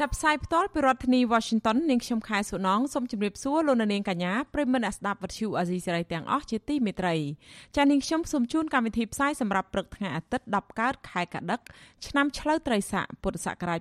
[0.00, 7.14] ចាប់ផ្សាយផ្ទាល់ពីរដ្ឋធានី Washington នាងខ្ញុំខែសុណងសូមជម្រាបសួរលោកនាងកញ្ញាប្រិមមអ្នកស្ដាប់វិទ្យុអាស៊ីសេរីទាំងអស់ជាទីមេត្រី
[7.76, 11.60] ចា៎នាងខ្ញុំសូមជូនកម្មវិធីផ្សាយសម្រាប់ព្រឹកថ្ងៃអាទិត្យ10កើតខែកដិក
[12.06, 13.80] ឆ្នាំឆ្លូវត្រីស័កពុទ្ធសករាជ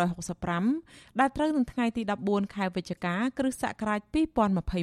[0.00, 4.00] 2565ដែលត្រូវនឹងថ្ងៃទី14ខែវិច្ឆិកាគ្រិស្តសករាជ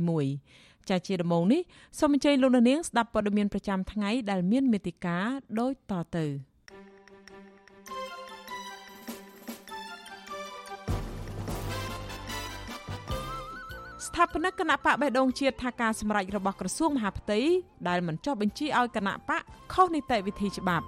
[0.04, 1.62] 2021ចាជាដំបូងនេះ
[2.00, 5.26] សូមអញ្ជើញលោកនាងស្ដាប់ព័ត៌មានប្រចាំថ្ងៃដែលមានមេតិការ
[5.60, 6.28] ដូចតទៅ។
[14.06, 17.40] ស្ថាបនិកគណៈបកបេះដូងជាតិថាការសម្រេចរបស់ក្រសួងមហាផ្ទៃ
[17.88, 19.42] ដែលមិនចុះបញ្ជីឲ្យគណៈបក
[19.74, 20.86] ខុសនីតិវិធីច្បាប់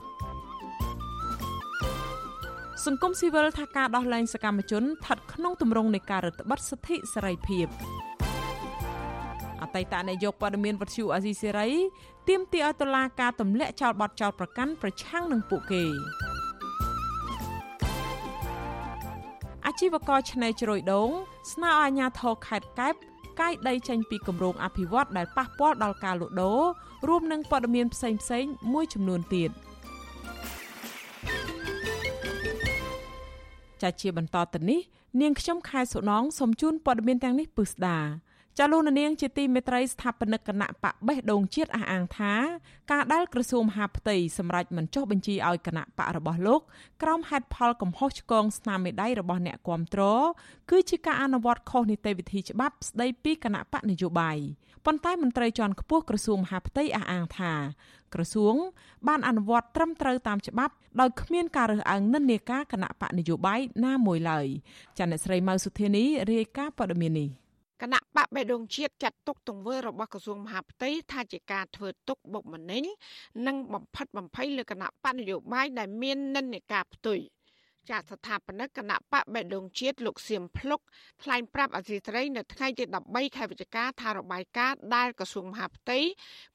[2.86, 7.68] សង្គមស៊ីវិលថាការដោះលែងសកម្មជនស្ថិតក្នុងទម្រង់នៃការរឹតបន្តឹងសិទ្ធិសេរីភាព
[9.62, 11.70] អតីតនាយកព័ត៌មានវត្ថុអាស៊ីសេរី
[12.30, 15.84] ទាមទារឲ្យតុលាការទម្លាក់ចោលបទចោលប្រកាន់ប្រឆាំងនឹងពួកគេ
[19.66, 21.10] អាជីវករឆ្នេរជ្រោយដង
[21.52, 22.96] ស្នើឲ្យអាជ្ញាធរខេត្តកែប
[23.40, 26.62] កាយដីចេញពីគម្រោងអភិវឌ្ឍដែលប៉ះពាល់ដល់ការលក់ដូរ
[27.08, 29.50] រួមនឹងព័ត៌មានផ្សេងផ្សេងមួយចំនួនទៀត
[33.82, 34.80] ចាជាបន្តទៅនេះ
[35.22, 37.98] នាងខ្ញុំខែសុណងសូមជូនព័ត៌មានទាំងនេះពិស្ដា
[38.60, 42.34] ចាលោកនាងជាទីមេត្រីស្ថាបនិកគណៈបកបេះដូងជាតិអះអាងថា
[42.92, 46.62] ការដែលក្រសួងមហាផ្ទៃសម្រេចមិនចុះបញ្ជីឲ្យគណៈបករបស់លោក
[47.02, 50.02] ក្រោមហេតុផលកំហុសឆ្គងស្នាមមេដៃរបស់អ្នកគាំទ្រ
[50.72, 54.38] គឺជាការអនុវត្តខុសនីតិវិធីច្បាប់ស្ដីពីគណៈបកនយោបាយ
[54.86, 57.54] ប៉ុន្តែមន្ត្រីជាន់ខ្ពស់ក្រសួងមហាផ្ទៃអះអាងថា
[58.14, 58.56] ក្រសួង
[59.08, 64.48] បានអនុវត្តត្រឹមត្រូវតាមច្បាប់ដោយគ្មានការរើសអើងនិន្នាការគណៈបកនយោបាយណាមួយឡើយ
[64.98, 67.45] ចាអ្នកស្រីម៉ៅសុធានីរាយការណ៍ព័ត៌មាននេះ
[67.82, 72.84] គណៈបកបេដងជាតិចាត់ទុកទង្វើរបស់ក្រសួងមហាផ្ទៃថាជាការធ្វើទុកបុកម្នេញ
[73.48, 77.20] និងបំផិតបំភ័យលើគណៈបកនយោបាយដែលមាននិន្នាការផ្ទុយ។
[77.90, 80.80] ចាត់ស្ថាបនិកគណៈបកបេដងជាតិលោកសៀមភ្លុក
[81.24, 86.00] ថ្លែងប្រាប់អសីត្រីនៅថ្ងៃទី13ខែវិច្ឆិកាថារបាយការណ៍ដែលក្រសួងមហាផ្ទៃ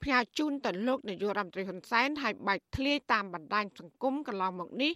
[0.03, 4.93] ផ្ញើជូនទៅលោកនាយករដ្ឋមន្ត្រីហ៊ុនសែនឲ្យបាច់ធ្លាយតាមបណ្ដាញសង្គមកន្លងមកនេះ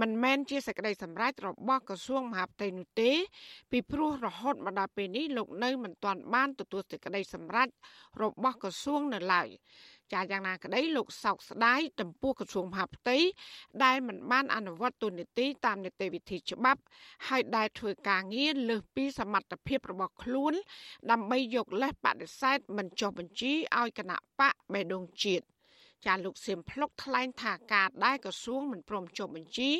[0.00, 3.10] មិនមែនជាសេចក្តីសម្រេចរបស់ក្រសួងមហាផ្ទៃនោះទេ
[3.70, 7.68] ពីព្រោះរហូតមកដល់ពេលនេះលោកនៅមិនទាន់បានទទួលសេចក្តីសម្រេច
[8.22, 9.48] របស់ក្រសួងនៅឡើយ
[10.12, 13.18] ចាយ៉ាងណាក្តីលោកសោកស្ដាយចំពោះក្រសួងមហាផ្ទៃ
[13.84, 16.80] ដែលមិនបានអនុវត្តទូនីតិតាមនីតិវិធីច្បាប់
[17.28, 20.54] ហើយដែលធ្វើការងារលើសពីសមត្ថភាពរបស់ខ្លួន
[21.10, 25.53] ដើម្បីយកលេសបដិសេធមិនចុះបញ្ជីឲ្យគណៈបកបេដងជាតិ
[26.06, 29.70] ចាលោកសៀមភ្លុកថ្លែងថាការដែលក្រសួងមិនព្រមចុះបញ្ជី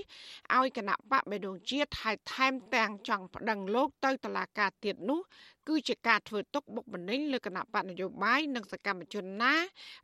[0.56, 5.20] ឲ្យគណៈបកបេដងជាតិហើយថែមទាំងចង់ប្តឹងលោកទៅតុលាការទៀតនោះ
[5.68, 9.54] គឺជាការធ្វើទុកបុកម្នេញលើគណៈបកនយោបាយនិងសកម្មជនណា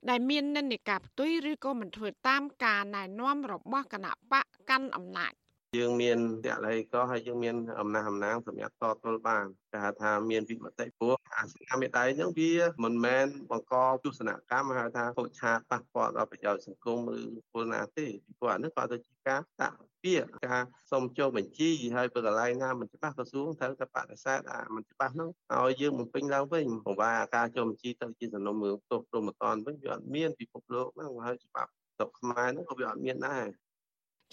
[0.09, 5.33] ដែលមាននិន្នាការផ្ទុយឬក៏មិនធ្វើតាមការណែនាំរបស់គណៈបកកាន់អំណាច
[5.79, 12.53] យើងមានតល័យក៏ហើយយើងមានអំណះអំណាងសម្រាប់តទល់បានគេហៅថាមានវិមតិព្រោះអាសកម្មមេដៃហ្នឹងវា
[12.85, 17.19] មិនមែនបង្កទស្សនកម្មហៅថាខូចឆាតប៉ះពាល់ដល់ប្រយោជន៍សង្គមឬ
[17.53, 33.47] ពលណាទេពីព្រោះអានេះក៏ទៅជាការតាក់ពាក្យការសុំចុះបញ្ជីហើយបើកន្លែងណាមិនច្បាស់ក្រសួងត្រូវតែបដិសេធអាមិនច្បាស់ហ្នឹងឲ្យយើងបំពេញឡើងវិញព្រោះว่าការចុះបញ្ជីទៅជាសំណុំរឿងទោសព្រមតនវិញវាអត់មានពិភពលោកហ្នឹងហើយច្បាប់ស្រុកខ្មែរហ្នឹងក៏វាអត់មានដែរ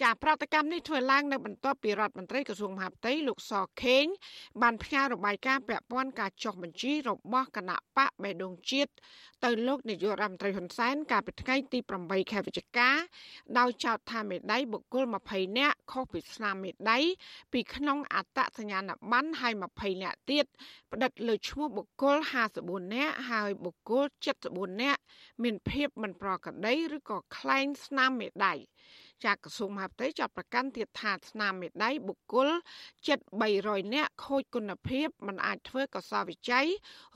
[0.03, 3.53] ចាប្រតិកម្មនេះធ្វើឡើងនៅបន្ទាប់ពីរដ្ឋមន្ត្រីក្រសួងមហាផ្ទៃលោកស
[3.83, 4.05] ខេង
[4.61, 8.91] បានផ្ញើរបាយការណ៍ពាក់ព័ន្ធការចុះបញ្ជីរបស់គណៈបកបេដងជាតិ
[9.45, 12.89] ទៅលោកនាយករដ្ឋមន្ត្រីហ៊ុនសែនកាលពីថ្ងៃទី8ខែវិច្ឆិកា
[13.57, 16.99] ដោយចោទថាមេដៃបុគ្គល20នាក់ខុសពីស្នាមមេដៃ
[17.53, 20.45] ពីក្នុងអត្តសញ្ញាណប័ណ្ណហើយ20នាក់ទៀត
[20.91, 22.17] ផ្តិតលើឈ្មោះបុគ្គល
[22.55, 24.05] 54នាក់ហើយបុគ្គល
[24.43, 25.01] 74នាក់
[25.43, 28.55] មានភាពមិនប្រក្រតីឬក៏ក្លែងស្នាមមេដៃ
[29.25, 32.49] ចាក្រសួងមហាផ្ទៃចាប់ប្រកាន់ទៀតថាស្នាមមេដៃបុគ្គល
[33.07, 33.19] ជិត
[33.57, 36.65] 300នាក់ខូចគុណភាពមិនអាចធ្វើកសោវិច័យ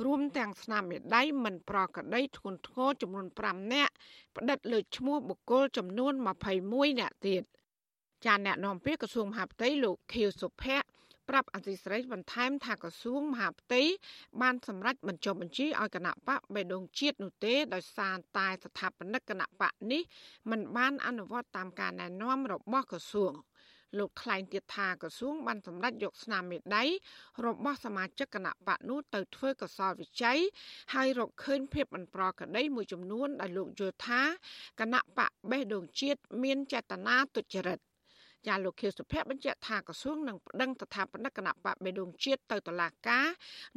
[0.05, 3.93] រួមទាំងស្នាមមេដៃមិនប្រក្រតីធ្ងន់ធ្ងរចំនួន5នាក់
[4.35, 6.13] ផ្តិតលើឈ្មោះបុគ្គលចំនួន
[6.57, 7.43] 21នាក់ទៀត
[8.25, 10.87] ចាអ្នកនាំពាក្យក្រសួងមហាផ្ទៃលោកខៀវសុភ័ក្រ
[11.29, 13.81] ប្រាប់អសីស្រីបន្ថែមថាក្រសួងមហាផ្ទៃ
[14.41, 20.01] បានសម្រេចបញ្ចុះបញ្ជីឲ្យគណៈបកបេដងជាតិនោះទេដោយសារតែស្ថាបនិកគណៈបកនេះ
[20.51, 23.33] មិនបានអនុវត្តតាមការណែនាំរបស់ក្រសួង
[23.99, 26.83] លោកថ្លែងទៀតថាក្រសួងបានសម្រេចយកស្នាមមេដៃ
[27.45, 30.39] របស់សមាជិកគណៈបកនោះទៅធ្វើកសលវិច័យ
[30.93, 34.21] ហើយរកឃើញភាពមិនប្រក្រតីមួយចំនួនដែលលោកយល់ថា
[34.79, 37.79] គណៈបកបេះដូងជាតិមានចេតនាទុច្ចរិត
[38.47, 43.27] ចាលោកខៀវសុភ័ក្របញ្ជាក់ថាក្រសួងនឹងប្តឹងស្ថាបនិកគណៈបកបេដងជាតិទៅតុលាការ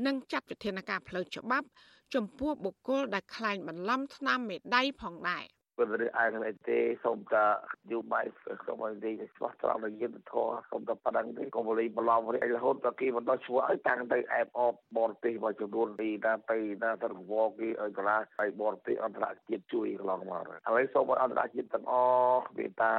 [0.07, 1.67] និងចាត់វិធានការផ្លូវច្បាប់
[2.15, 5.45] ចំពោះបុគ្គលដែលក្លែងបន្លំឆ្នាំមេដៃផងដែរ
[5.77, 7.45] ពលរឿងឯងនេះទេសូមតែ
[7.93, 8.25] យោបាយ
[8.67, 20.45] សូមឲ្យនិយាយស្មោះត្រង់ដល់យុទ្ធធរសូមតែប៉ណ្ណឹងទេកុំបលីបន្លំរីរហូតដល់គេបន្តឈ្មោះឲ្យតាំងទៅអែបអបបរទេសមកចំនួនពីណាទៅណាទៅរវល់គេឲ្យកន្លះឲ្យបរទេសអន្តរជាតិជួយកន្លងមកឥ
[20.77, 21.95] ឡូវសូមឲ្យអន្តរជាតិទាំងអ
[22.33, 22.95] ស់មេតា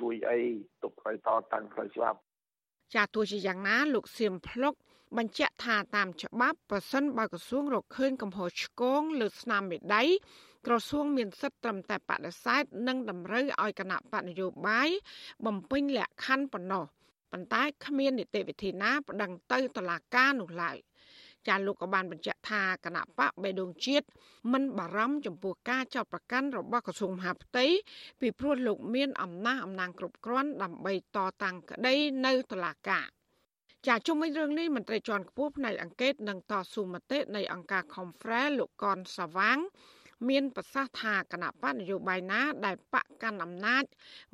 [0.00, 0.40] ជួយអី
[0.82, 2.18] ទុកឲ្យតតាំងផ្លូវច្បាប់
[2.94, 4.74] ចាទោះជាយ៉ាងណាលោកសៀមភ្លុក
[5.16, 10.02] បញ្ជាក់ថាតាមច្បាប់ប្រសិនបើក្រសួងរកឃើញកំហុសឆ្គងលើស្នាមមេដៃ
[10.66, 14.88] ក្រសួងមានសិទ្ធិត្រឹមតែបដិសេធនិងតម្រូវឲ្យគណៈបកនយោបាយ
[15.46, 16.84] បំពេញលក្ខខណ្ឌប៉ុណ្ណោះ
[17.32, 20.76] ប៉ុន្តែគ្មាននីតិវិធីណាប្តឹងទៅតុលាការនោះឡើយ
[21.48, 24.06] ចាលោកក៏បានបញ្ជាក់ថាគណៈបកបេដងជាតិ
[24.52, 27.66] មិនបារម្ភចំពោះការចោទប្រកាន់របស់ក្រសួងមហាផ្ទៃ
[28.20, 31.94] ពីព្រោះលោកមានអំណាចអំណាងគ្រប់គ្រាន់ដើម្បីតតាំងក្តី
[32.26, 33.06] នៅតុលាការ
[33.86, 39.58] ចាជុំវិញរឿងនេះមន្ត្រីជាន់ខ្ពស់ផ្នែកអង្កេតនិងតស៊ូមតិនៃអង្គការ Confrere លោកកនសាវាង
[40.28, 43.84] មានប្រសាសន៍ថាគណៈបកនយោបាយណា ដែលបកកាន់អំណាច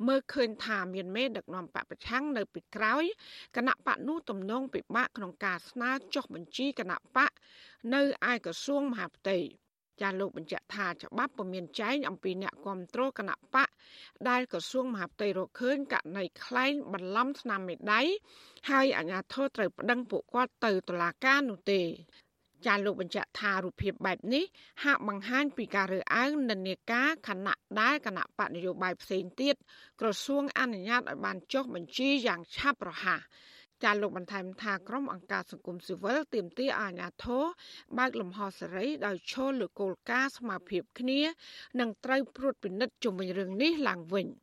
[0.07, 3.03] មើលឃើញថាមានមេដឹកនាំបកប្រឆាំងនៅពីក្រោយ
[3.57, 7.31] គណៈបកនោះទំនងពិបាកក្នុងការស្នើចុះបញ្ជីគណៈបក
[7.93, 8.01] នៅ
[8.31, 9.39] ឯក្រសួងមហាផ្ទៃ
[10.01, 13.69] ចាលោកបញ្ជាក់ថាច្បាប់ពុំមានចែងអំពីអ្នកគ្រប់គ្រងគណៈបក
[14.29, 18.01] ដែលក្រសួងមហាផ្ទៃរកឃើញករណីក្លែងបន្លំឆ្នាំមេដៃ
[18.69, 21.81] ហើយអាជ្ញាធរត្រូវប្តឹងពួកគាត់ទៅតុលាការនោះទេ
[22.67, 24.43] ចាលោកបញ្ជាក់ថារូបភាពបែបនេះ
[24.83, 29.55] ហាក់បង្ហាញពីការរើសអើងនិន្នាការខណៈដែលគណៈបកនយោបាយផ្សេងទៀត
[30.01, 33.21] ក្រសួងអនុញ្ញាតឲ្យបានចុះបញ្ជីយ៉ាងឆាប់រហ័ស
[33.83, 37.43] ចាលោកបន្ថែមថាក្រុមអង្គការសង្គមស៊ីវិលទាមទារអាជ្ញាធរ
[37.97, 41.21] បើកលំហសេរីដោយឈលលើគោលការណ៍ស្មារតីគ្នា
[41.79, 44.27] និងត្រូវព្រួតពិនិត្យជុំវិញរឿងនេះឡើងវិញ។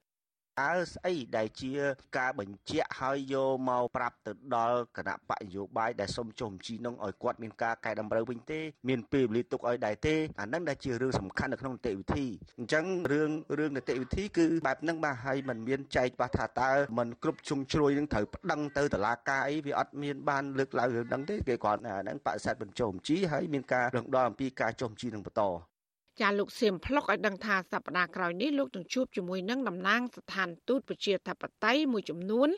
[0.62, 1.72] តើស្អីដែលជា
[2.18, 12.26] ការបញ្ជាក់ឲ្យយកមកប្រាប់ទៅដល់គណៈបកនយោបាយដែលសុំចុះបញ្ជីនោះឲ្យគាត់មានការកែតម្រូវវិញទេមានពេលវេលាទុកឲ្យដែរទេអានឹងដែលជារឿងសំខាន់នៅក្នុងនីតិវិធី
[12.60, 25.44] អញ្ចឹងរឿងរឿងនីតិវិធីគឺបែបហ្នឹងបាទហើយมันមានចែកបាសថាតើมันគ្រប់ជុំជ្រួយនឹងត្រូវប្តឹងទៅតុលាការអីវាអត់មានបានលើកឡើងរឿងហ្នឹងទេគេគាត់អាហ្នឹងបដិសេធបញ្ចុះបញ្ជីហើយមានការរំដោះអំពីការចុះបញ្ជីនឹងបន្ត
[26.21, 32.49] ចាលោកសៀមផ្លុកឲ្យដឹងថាសប្តាហ៍ក្រោយនេះលោកនឹងជួបជាមួយនឹងតំណាងស្ថានទូតប្រជាធិបតេយ្យមួយចំនួន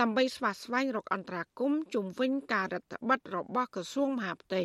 [0.00, 4.62] ដើម្បីស្វាស្វែងរកអន្តរាគមន៍ជុំវិញការរដ្ឋបិទរបស់ក្រសួងមហាផ្ទៃ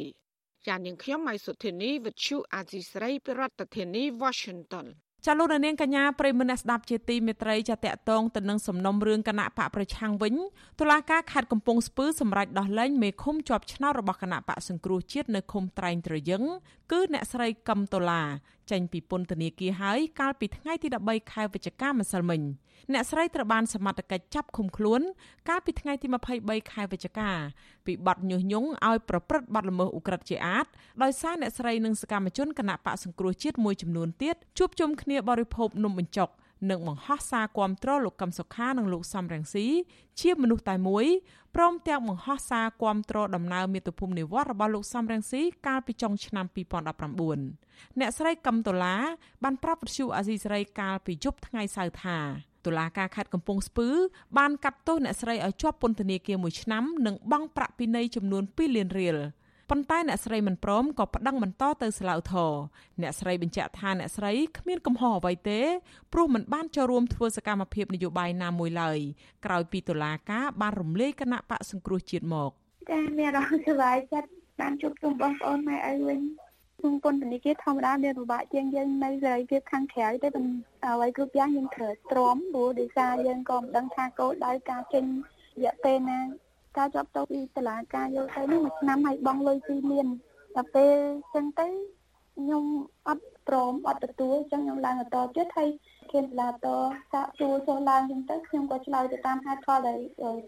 [0.68, 3.42] ចានាងខ្ញុំម៉ៃសុធានីវិទ្យុអាស៊ីស្រីប្រ
[3.75, 4.88] ធានាធិបតី Washington
[5.25, 10.33] ចាលោកនាងកញ្ញាប្រិមនៈស្ដាប់ជាទីមេត្រីចាតកតងទៅនឹងសំណុំរឿងគណៈបកប្រឆាំងវិញ
[10.79, 16.43] តុលាការខេត្តកំពង់ស្ពឺសម្រេចដោះលែងមេឃុំជាប់ឆ្នោតរបស់គណៈបកសង្គ្រោះជាតិនៅឃុំត្រែងត្រយឹង
[16.91, 18.23] គឺអ្នកស្រីកឹមតូឡា
[18.71, 22.41] ចេញពីពន្ធនាគារហើយកាលពីថ្ងៃទី13ខែវិច្ឆិកាម្សិលមិញ
[22.93, 25.01] អ្នកស្រីត្រូវបានសមត្ថកិច្ចចាប់ឃុំខ្លួន
[25.49, 26.07] កាលពីថ្ងៃទី
[26.39, 27.29] 23ខែវិច្ឆិកា
[27.85, 30.65] ពីបទញុះញង់ឲ្យប្រព្រឹត្តបទល្មើសឧក្រិដ្ឋជាអាត
[31.03, 36.29] ដោយសារអ្នកស្រីនិងសកម្មជនគណៈបកសង្គ្រោះជាតិមួយចំនួនទៀតជួបជុំគ្នាបរិភោគនំបញ្ចុក
[36.69, 39.67] និងបង្ហោះសារគាំទ្រលោកកឹមសុខានិងលោកសំរងស៊ី
[40.22, 41.05] ជាមនុស្សតែមួយ
[41.55, 46.46] ព្រមទាំងបង្ហោះសារគាំទ្រដំណើរមាតុភូមិនិវត្តរបស់លោកសំរងស៊ីកាលពីចុងឆ្នាំ
[47.22, 48.96] 2019អ្នកស្រីកឹមតូឡា
[49.43, 52.17] បានប្រាប់វិទ្យុអាស៊ីសេរីកាលពីយប់ថ្ងៃសៅរ៍ថា
[52.65, 53.89] តុលាការខេត្តកំពង់ស្ពឺ
[54.38, 59.17] បានកាត់ទោសអ្នកស្រីឲ្យជាប់ពន្ធនាគារ1ឆ្នាំនិងបង់ប្រាក់ពិន័យចំនួន2លានរៀល
[59.69, 62.53] ប៉ុន្តែអ្នកស្រីមិនព្រមក៏ប្តឹងបន្តទៅសាឡាវធរ
[63.01, 65.62] អ្នកស្រីបញ្ជាក់ថាអ្នកស្រីគ្មានកំហុសអ្វីទេ
[66.13, 69.00] ព្រោះមិនបានចូលរួមធ្វើសកម្មភាពនយោបាយណាមួយឡើយ
[69.45, 72.51] ក្រោយពីតុលាការបានរំលាយគណៈបកសង្គ្រោះជាតិមក
[72.91, 76.19] ចាមានអារម្មណ៍សប្បាយចិត្តបានជួបជុំបងប្អូនម៉ែឪវិញ
[76.79, 80.27] ក្នុងពន្ធនាគារធម្មតាមានពិបាកជាងយើងនៅសេរីភាពខាងក្រៅតែ
[80.88, 85.05] អ្វីគ្រប់យ៉ាងយើងត្រូវទ្រាំព្រោះដោយសារយើងក៏មិនដឹងថាគោលដៅការចេញ
[85.57, 86.19] រយៈពេលណា
[86.77, 90.07] ការជាប់ទោសពីតុលាការយកទៅនេះមួយឆ្នាំហើយបងលុយ2លាន
[90.55, 90.96] ដល់ពេល
[91.36, 91.67] ចឹងទៅ
[92.38, 92.65] ខ្ញុំ
[93.07, 95.69] អត់ព្រមអត់ទទួលចឹងខ្ញុំឡើងបន្តទៀតហើយ
[96.12, 96.67] គេតុលាត
[97.12, 100.00] សាកជួចុះឡើងចឹងទៅខ្ញុំក៏ឆ្លើយទៅតាមហេតុផលដែល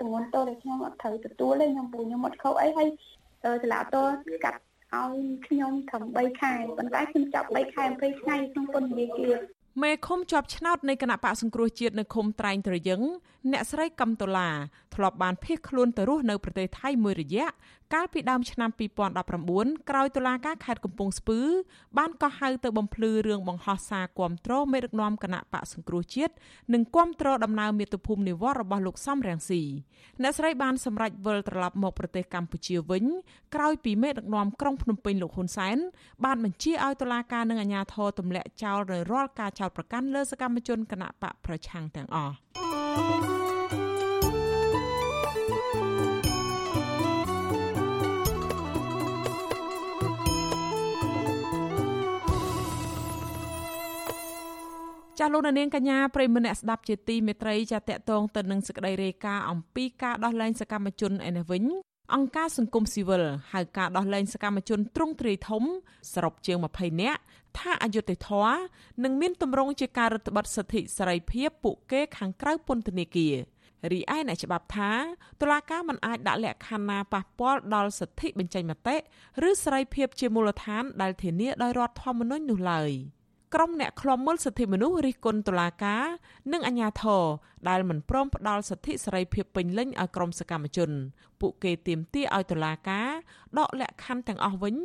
[0.01, 2.87] តំងន់តដែលខ្ញុំអត់ត្រូវទទួលទេខ្ញុំពូខ្ញុំអត់ខុសអីហើយ
[3.43, 3.95] តុលាត
[4.43, 4.59] កាត់
[4.93, 5.15] ឲ្យ
[5.47, 9.35] ខ្ញុំត្រឹម3ខែប៉ុន្តែខ្ញុំចាប់3ខែ20ថ្ងៃក្នុងពន្ធនាគារ
[9.81, 13.01] មេឃុំជាប់ឆ្នោតនៃគណៈបកសង្គ្រោះជាតិនៅឃុំត្រែងត្រយឹង
[13.51, 14.49] អ្នកស្រីកឹមតូឡា
[14.95, 17.47] ធ្លាប់បានភៀសខ្លួនទៅរស់នៅប្រទេសថៃមួយរយៈ
[17.95, 18.69] កាលពីដើមឆ្នាំ
[19.29, 21.39] 2019ក្រោយតុលាការខេត្តកំពង់ស្ពឺ
[21.97, 26.33] បានកោះហៅទៅបំភ្លឺរឿងបង្ហោះសារគាំទ្រមេដឹកនាំគណៈបកសង្គ្រោះជាតិ
[26.73, 29.61] និងគាំទ្រដំណើរមាតុភូមិនិវត្តរបស់លោកសំរងស៊ី
[30.21, 33.03] អ្នកស្រីបានសម្រេចវិលត្រឡប់មកប្រទេសកម្ពុជាវិញ
[33.55, 35.77] ក្រោយពីមេដឹកនាំក្រុងភ្នំពេញលោកហ៊ុនសែន
[36.25, 43.48] បានបញ្ជាឲ្យតុលាការនិងអាជ្ញាធរទម្លាក់ចោលនៅរាល់ការចោទប្រកាន់លើសកម្មជនគណៈបកប្រឆាំងទាំងអស់
[55.19, 61.63] ចាលោកនាងកញ្ញាប្រិមម្នាក់ស្ដាប់ជាទីមេត្រីចាតកតងទៅនឹងសេចក្តីរាយការណ៍អំពីការដោះលែងសកម្មជនឯនេះវិញ
[62.15, 63.23] អង្គការសង្គមស៊ីវិល
[63.53, 65.63] ហៅការដោះលែងសកម្មជនទ្រង់ទ្រាយធំ
[66.13, 67.19] សរុបជាង20នាក់
[67.57, 68.59] ថាអយុត្តិធម៌
[69.03, 73.35] និងមានទម្រង់ជាការរឹតបន្តឹងសិទ្ធិសេរីភាពពួកគេខាងក្រៅពន្ធនាគារ
[73.91, 74.91] រីឯអ្នកច្បាប់ថា
[75.41, 78.95] តុលាការមិនអាចដាក់លក្ខខណ្ឌណាប៉ះពាល់ដល់សិទ្ធិបញ្ចេញមតិ
[79.47, 82.93] ឬសេរីភាពជាមូលដ្ឋានដែលធានាដោយរដ្ឋធម្មនុញ្ញនោះឡើយ។
[83.55, 86.03] ក្រុមអ្នកឃ្លាំមើលសិទ្ធិមនុស្សរិះគន់តុលាការ
[86.53, 87.23] និងអាជ្ញាធរ
[87.69, 90.89] ដែលមិនព្រមផ្ដល់សិទ្ធិសេរីភាពពេញលេញឲ្យក្រុមសកម្មជន
[91.41, 93.09] ពួកគេទាមទារឲ្យតុលាការ
[93.59, 94.75] ដកលក្ខខណ្ឌទាំងអស់វិញ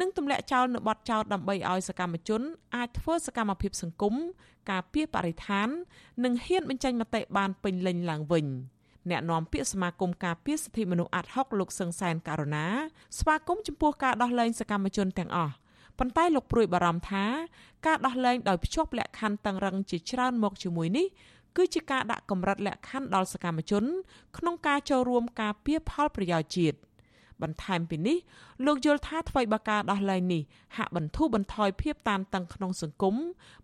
[0.00, 2.42] និងទម្លាក់ចោលនៅបទចោទដើម្បីឲ្យសកម្មជន
[2.76, 4.14] អាចធ្វើសកម្មភាពសង្គម
[4.70, 5.68] ការពារបរិស្ថាន
[6.24, 8.46] និងហ៊ានបញ្ចេញមតិបានពេញលេញឡើងវិញ
[9.10, 12.66] អ្នកនាំពាក្យសមាគមការពារសិទ្ធិមនុស្សអាត់ហុកលោកសឹងសែនករណា
[13.18, 15.54] ស្វាគមន៍ចំពោះការដោះលែងសកម្មជនទាំងអស់
[15.98, 17.24] ប៉ុន្តែលោកព្រួយបារម្ភថា
[17.86, 21.06] ការដោះលែងដោយភ្ជាប់លក្ខខណ្ឌតឹងរឹងជាច្រើនមកជាមួយនេះ
[21.56, 23.84] គឺជាការដាក់កម្រិតលក្ខខណ្ឌដល់សកម្មជន
[24.38, 26.78] ក្នុងការចូលរួមការពារផលប្រយោជន៍ជាតិ
[27.42, 28.18] បន្ថែមពីនេះ
[28.66, 30.42] លោកយល់ថាថ្មីបើការដោះលែងនេះ
[30.76, 33.16] ហាក់បន្ធូរបន្ថយភាពតានតឹងក្នុងសង្គម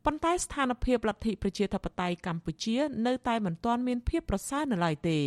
[0.04, 5.20] ប៉ុន្តែស្ថានភាពលទ្ធិប្រជាធិបតេយ្យកម្ពុជា នៅតែមិនទាន់មានភាពប្រសើរនៅឡើយទេ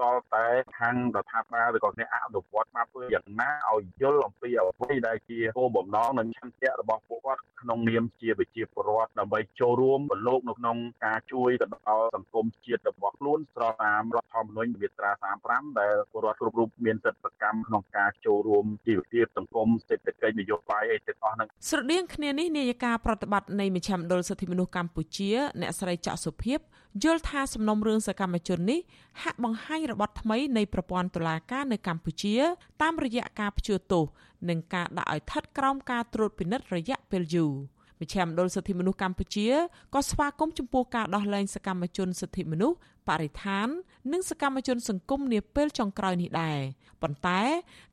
[0.00, 0.46] ដល់តែ
[0.78, 15.10] ខាងរដ្ឋាភិបាលឬក៏អ្នកអនុវត្តមកធ្វើយ៉ាងណាឲ្យយល់អំពីអ្វីដែលជាគោលបំណងនិងឆន្ទៈរបស់ពួកគាត់ក្នុងនាមជាប្រជាពលរដ្ឋដើម្បីចូលរួមប្រឡូកនៅក្នុងការជួយទៅដល់សង្គមជាតិរបស់ខ្លួនស្របតាមរដ្ឋធម្មនុញ្ញមាត្រា
[15.44, 26.58] 35ដែលពលរដ្ឋគ្រប់រូបមានសិទ្ធិសកម្មក្នុងការចូលរួមជីវភាពសង្គមសេដ្ឋកិច្ចនយោបាយអីទាំងអស់ហ្នឹងស្រដៀងគ្នានេះនាយិកាប្រតិបត្តិនៃមជ្ឈមណ្ឌលសិទ្ធិមនុស្សកម្ពុជា អ្នកស្រីចាក់សុភាព
[27.02, 28.80] យល់ថាសំណុំរឿងសកម្មជននេះ
[29.22, 32.34] ហាក់បង្ហាញរបត់ថ្មីនៃប្រព័ន្ធតុលាការនៅកម្ពុជា
[32.82, 34.04] តាមរយៈការព្យួរទោស
[34.48, 37.52] និងការដាក់ឲ្យស្ថិតក្រោមការត្រួតពិនិត្យរយៈពេលយូរ
[38.00, 39.48] មជ្ឈមណ្ឌលសិទ្ធិមនុស្សកម្ពុជា
[39.94, 42.76] ក៏ស្វាគមន៍ចំពោះការដោះលែងសកម្មជនសិទ្ធិមនុស្ស
[43.07, 43.67] បរិស្ថាន
[44.11, 46.59] និងសកម្មជនសង្គមនាពេលចុងក្រោយនេះដែរ
[47.01, 47.41] ប៉ុន្តែ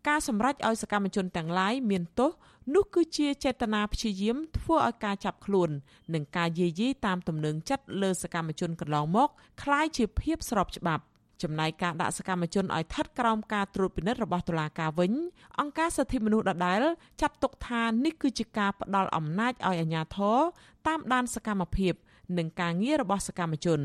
[0.08, 2.30] ការសម្រេចឲ្យសកម្មជនទាំងឡាយមានទោស
[2.74, 5.70] នោះគឺជាចេតនាព្យាយាមធ្វើឲ្យការចាប់ខ្លួន
[6.14, 9.28] និងការយាយីតាមទំនឹងចិត្តលើសកម្មជនកន្លងមក
[9.62, 11.04] คล้ายជាភាពស្របច្បាប់
[11.42, 15.12] ចំណែកការដាក់សកម្មជនឲ្យស្ថិតក្រោមការត្រួតពិនិត្យរបស់តុលាការវិញ
[15.60, 16.82] អង្គការសិទ្ធិមនុស្សដដែល
[17.20, 20.38] ចាត់ទុកថានេះគឺជាការផ្ដាល់អំណាចឲ្យអាជ្ញាធរ
[20.86, 21.94] តាមដានសកម្មភាព
[22.37, 23.81] និងការងាររបស់សកម្មជន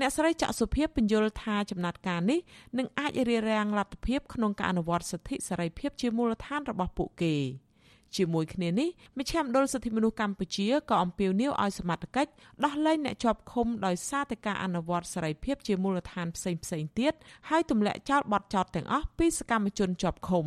[0.00, 2.40] អ្នកស្រីចាក់សុភាពបញ្យល់ថាចំណាត់ការនេះ
[2.78, 7.36] នឹងអាចរារាំងលទ្ធភាពក្នុងការអនុវត្តសិទ្ធិសេរីភាពជាមូលដ្ឋានរបស់ពួកគេ។
[8.16, 8.88] ជាមួយគ្នានេះ
[9.18, 12.30] មជ្ឈមណ្ឌលសិទ្ធិមនុស្សកម្ពុជាក៏អំពាវនាវឲ្យសមត្ថកិច្ច
[12.64, 17.12] ដោះលែងអ្នកជាប់ឃុំដោយសារតែការអនុវត្តសេរីភាពជាមូលដ្ឋានផ្សេងផ្សេងទៀត
[17.48, 20.46] ហើយទម្លាក់ចោលបទចោទទាំងអស់ពីសកម្មជនជាប់ឃុំ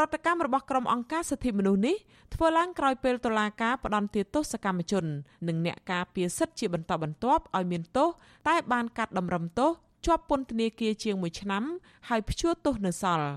[0.00, 1.96] ប្រតិកម្មរបស់ក្រុមអង្គការសិទ្ធិមនុស្សនេះ
[2.34, 5.04] ធ្វើឡើងក្រោយពេលតុលាការផ្តន្ទាទោសសកម្មជន
[5.48, 8.08] និងអ្នកការពារសិទ្ធិជាបន្តបន្ទាប់ឲ្យមានទោស
[8.48, 9.70] តែបានកាត់តម្រឹមទោស
[10.06, 11.64] ជាប់ពន្ធនាគារជាង1ឆ្នាំ
[12.08, 13.28] ហើយព្យួរទោសនៅសល់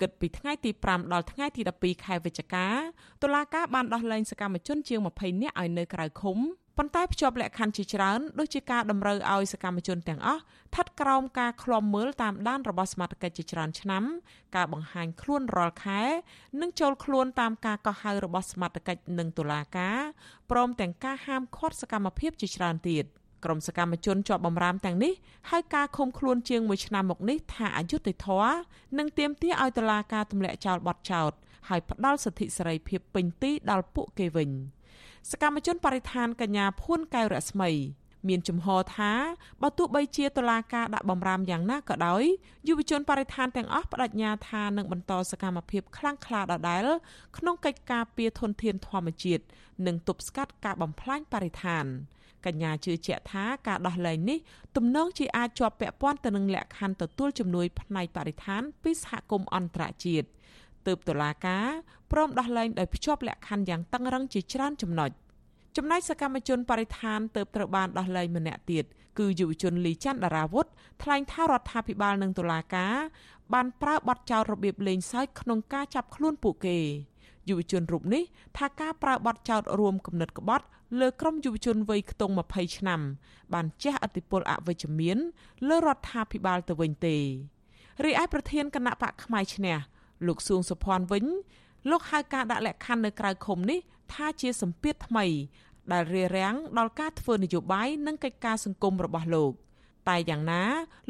[0.00, 2.66] គិតពីថ្ងៃទី5ដល់ថ្ងៃទី12ខែវិច្ឆិកា
[3.22, 6.38] តុលាការបានដោះលែងសកម្មជនជាង20នាក់ឲ្យនៅក្រៅឃុំ
[6.80, 14.04] ប៉ុន្តែភ្ជាប់លក្ខខណ្ឌជាច្រើនដូចជាការតម្រូវឲ្យសកម្មជនទាំងអស់ស្ថិតក្រោមការឃ្លាំមើលតាមដានរបស់សមាជិកជាច្រើនឆ្នាំ
[14.56, 16.00] ការបង្ហាញខ្លួនរាល់ខែ
[16.60, 19.98] និងចូលខ្លួនតាមការកោះហៅរបស់សមាជិកនិងតុលាការ
[20.50, 23.06] ព្រមទាំងការហាមឃាត់សកម្មភាពជាច្រើនទៀត។
[23.44, 25.12] ក្រុមសកម្មជនជាប់បំរាមទាំងនេះ
[25.50, 28.56] ហើយការឃុំខ្លួនជាង1ឆ្នាំមកនេះថាអយុត្តិធម៌
[28.98, 31.32] និងទាមទារឲ្យតុលាការទម្លាក់ចោលបទចោទ
[31.68, 34.50] ហើយផ្ដាល់សិទ្ធិសេរីភាពពេញទីដល់ពួកគេវិញ
[35.30, 37.70] សកម្មជនបរិស្ថានកញ្ញាភួនកែវរស្មី
[38.28, 39.12] មានជំហរថា
[39.62, 42.22] បើទោះបីជាតុលាការដាក់បំរាមយ៉ាងណាក៏ដោយ
[42.68, 46.86] យុវជនបរិស្ថានទាំងអស់បដិញ្ញាថានឹងបន្តសកម្មភាពខ្លាំងក្លាដដែល
[47.36, 49.42] ក្នុងកិច្ចការពារធនធានធម្មជាតិ
[49.86, 51.84] និងទប់ស្កាត់ការបំផ្លាញបរិស្ថាន
[52.46, 54.38] កញ្ញាជឿជាក់ថាការដោះលែងនេះ
[54.76, 60.26] ទំនងជាអាចជាប់ពាក់ព័ន្ធទៅនឹងលក្ខខណ្ឌទទួលជំនួយផ្នែកបរិស្ថានពីសហគមន៍អន្តរជាតិ
[60.88, 61.66] ទើបតុលាការ
[62.12, 65.10] ព្រមដោះលែងដោយភ្ជាប់លក្ខខណ្ឌយ៉ាងតឹងរ៉ឹងជាច្រើនចំណុច
[65.76, 68.84] ចំណែកសកម្មជនបរិស្ថានទើបត្រូវបានដោះលែងម្នាក់ទៀត
[69.18, 70.66] គឺយុវជនលីច័ន្ទដារាវុធ
[71.02, 72.94] ថ្លែងថារដ្ឋាភិបាលនិងតុលាការ
[73.54, 76.78] បានប្រើបទចោទរបៀបលេងសើចក្នុងការចាប់ខ្លួនពួកគេ
[77.48, 78.22] យុវជនរូបនេះ
[78.58, 80.66] ថាការប្រើបទចោទរួមគំនិតក្បត់
[81.00, 83.00] លើក្រុមយុវជនវ័យខ្ទង់20ឆ្នាំ
[83.52, 85.18] បានជះឥទ្ធិពលអវិជ្ជមាន
[85.68, 87.16] លើរដ្ឋាភិបាលទៅវិញទេ
[88.04, 89.76] រីឯប្រធានគណៈបកផ្នែកឈ្នះ
[90.26, 91.24] លោកសួងសុភ័ណ្ឌវិញ
[91.90, 93.78] លោកហៅការដាក់លក្ខខណ្ឌនៅក្រៅឃុំនេះ
[94.12, 95.26] ថាជាសម្ពាធថ្មី
[95.92, 99.52] ដែលរារាំងដល់ការធ្វើនយោបាយនិងកិច្ចការសង្គមរបស់លោក។
[100.08, 100.62] តែយ៉ាងណា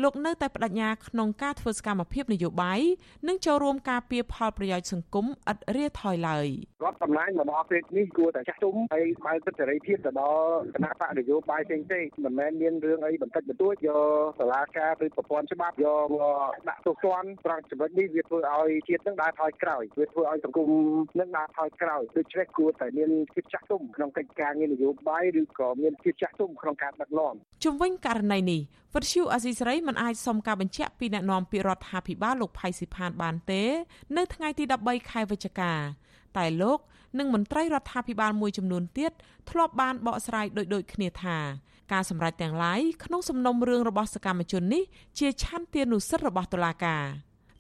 [0.03, 2.81] លោកនៅតែបដិញ្ញាក្នុងការធ្វើសកម្មភាពនយោបាយ
[3.29, 6.47] និងចូលរួមការពារផលប្រយោជន៍សង្គមឥតរាថយឡើយ
[6.85, 14.05] រដ្ឋតំណាងមកដល់ពេលនេះគួរតែចាស់ទុំហើយបើកសិទ្ធិសេរីភាពទៅដល់គណៈបកនយោបាយផ្សេងផ្សេងមិនមែនមានរឿងអីបន្តិចបន្តួចយក
[14.39, 20.69] សាលាការឬប្រព័ន្ធច្បាប់យកមកដាក់ទោសទណ្ឌត្រង់ចំណុចនេះវាធ្វើឲ្យជាតិនឹងដើរថយក្រោយវាធ្វើឲ្យសង្គម
[21.21, 28.61] នឹងដើរថយក្រោយដូច្នេះគួរតែមានភាពចាស់ទុំក្នុងកិច្ចការងារនយោបាយឬក៏មានភាពចាស់ទុំក្នុងការដឹកនាំជំវិញករណីនេះ
[28.95, 33.63] វិទ្យុអាស៊ីសេរីមិនអាចសុំការបញ្ជាក់ពីអ្នកនាំពាក្យរដ្ឋាភិបាលលោកផៃស៊ីផានបានទេ
[34.17, 35.73] នៅថ្ងៃទី13ខែវិច្ឆិកា
[36.37, 36.79] តែលោក
[37.19, 39.13] និងមន្ត្រីរដ្ឋាភិបាលមួយចំនួនទៀត
[39.51, 41.39] ធ្លាប់បានបកស្រាយដូចដូចគ្នាថា
[41.93, 44.83] ការសម្រេចទាំងឡាយក្នុងសំណុំរឿងរបស់សកម្មជននេះ
[45.19, 47.05] ជាឆន្ទានុសិទ្ធិរបស់តុលាការ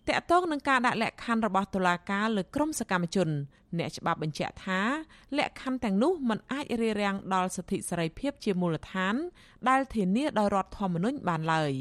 [0.08, 3.28] តកតងនឹងការដាក់លក្ខខណ្ឌរបស់តុលាការលើក្រុមសកម្មជន
[3.78, 4.80] អ្នកច្បាប់បញ្ជាក់ថា
[5.36, 9.14] លក្ខខណ្ឌទាំងនោះមិនអាចរារាំងដល់សិទ្ធិសេរីភាពជាមូលដ្ឋាន
[9.68, 11.72] ដែលធានាដោយរដ្ឋធម្មនុញ្ញបានឡើយ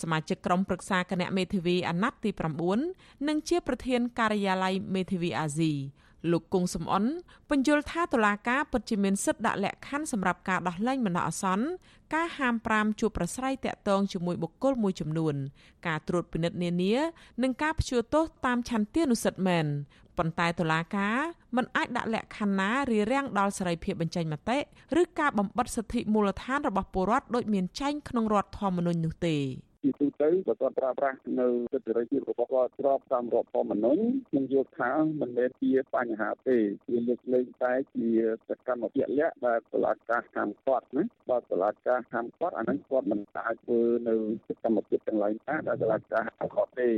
[0.00, 2.30] សមាជិកក្រុមប្រឹក្សាគណៈមេធាវីអាណត្តិទី
[2.78, 5.72] 9និងជាប្រធានការិយាល័យមេធាវីអាស៊ី
[6.32, 7.04] លោកគង់សំអន
[7.50, 11.66] បញ្យល់ថាតុលាការពិតជាមានសិទ្ធិដាក់លក្ខខណ្ឌសម្រាប់ការដោះលែងបណ្ដោះអាសន្ន
[12.14, 15.34] ការហាម5ជួបប្រស្រ័យតាក់ទងជាមួយបុគ្គលមួយចំនួន
[15.86, 16.94] ការត្រួតពិនិត្យនានា
[17.42, 19.66] និងការព្យួរទោសតាមឆន្ទានុសិទ្ធិមែន
[20.18, 21.16] ប៉ុន្តែតុលាការ
[21.56, 24.58] មិនអាចដាក់លក្ខខណ្ឌណារារាំងដល់សេរីភាពបញ្ចេញមតិ
[25.00, 29.36] ឬការបំបិទសិទ្ធិមូលដ្ឋានរបស់ពលរដ្ឋដោយមានចែងក្នុងរដ្ឋធម្មនុញ្ញនោះទេ
[29.86, 36.56] ជាទូទៅបើគាត់ប្រើប្រាស់នៅសិទ្ធិសេរីភាពរបស់គាត់ស្របតាមរដ្ឋធម្មនុញ្ញខ្ញុំយល់ថាមិនមែនជាបញ្ហាទេ
[36.90, 38.08] វាលើកលែងតែជា
[38.48, 44.14] សកម្មភាពលក្ខដែលតុលាការហាមគាត់ណាបើតុលាការហាមគាត់អាហ្នឹងគាត់មិនអាចធ្វើនៅ
[44.46, 46.90] សកម្មភាពទាំងឡាយណាដែលតុលាការហាមគាត់ទេ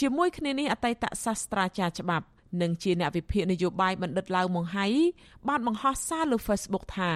[0.00, 2.26] ជាមួយគ្នានេះអតីតសាស្ត្រាចារ្យច្បាប់
[2.62, 4.86] និងជាអ្នកវិភាគនយោបាយបណ្ឌិតឡាវម៉ុងហៃ
[5.48, 7.12] បានបង្ហោះសារលើ Facebook ថា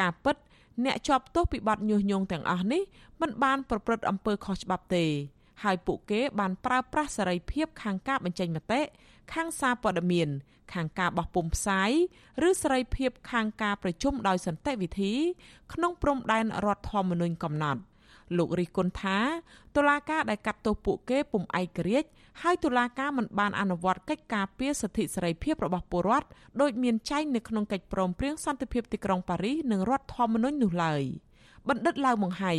[0.00, 0.36] ការពិត
[0.84, 2.82] អ្នកជាប់ទោសពីបទញុះញង់ទាំងអស់នេះ
[3.20, 5.04] មិនបានប្រព្រឹត្តអំពើខុសច្បាប់ទេ
[5.62, 8.80] ហើយពួកគេបានប្រើប្រាស់សេរីភាពខាងការបញ្ចេញមតិ
[9.32, 10.28] ខាងសារព័ត៌មាន
[10.72, 11.90] ខាងការបោះពុម្ពផ្សាយ
[12.48, 15.12] ឬសេរីភាពខាងការប្រជុំដោយសន្តិវិធី
[15.72, 17.80] ក្នុងព្រំដែនរដ្ឋធម្មនុញ្ញកំណត់
[18.36, 19.18] លោករិះគន់ថា
[19.76, 22.08] តុលាការដែលកាត់ទោសពួកគេពុំឯករាជ្យ
[22.42, 26.28] ហើយតុលាការមិនបានអនុវត្តកិច្ចការពារសិទ្ធិសេរីភាពរបស់ពលរដ្ឋ
[26.60, 31.02] ដោយមានចែងនៅក្នុងកិច្ចព្រមព្រៀងសន្តិភាពទីក្រុងប៉ារីសនិងរដ្ឋធម្មនុញ្ញនោះឡើយ
[31.68, 32.52] បណ្ឌិតឡាវម៉ុងហៃ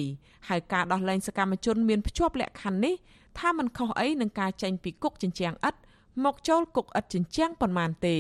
[0.50, 2.96] ហើយការដោះលែងសកម្មជនមានភ្ជាប់លក្ខខណ្ឌនេះ
[3.38, 5.80] ថាมันខុសអីនឹងការចេញពីគុកជញ្ជាំងឥដ្ឋ
[6.24, 8.18] មកចូលគុកឥដ្ឋជញ្ជាំងប៉ុន្មានទេ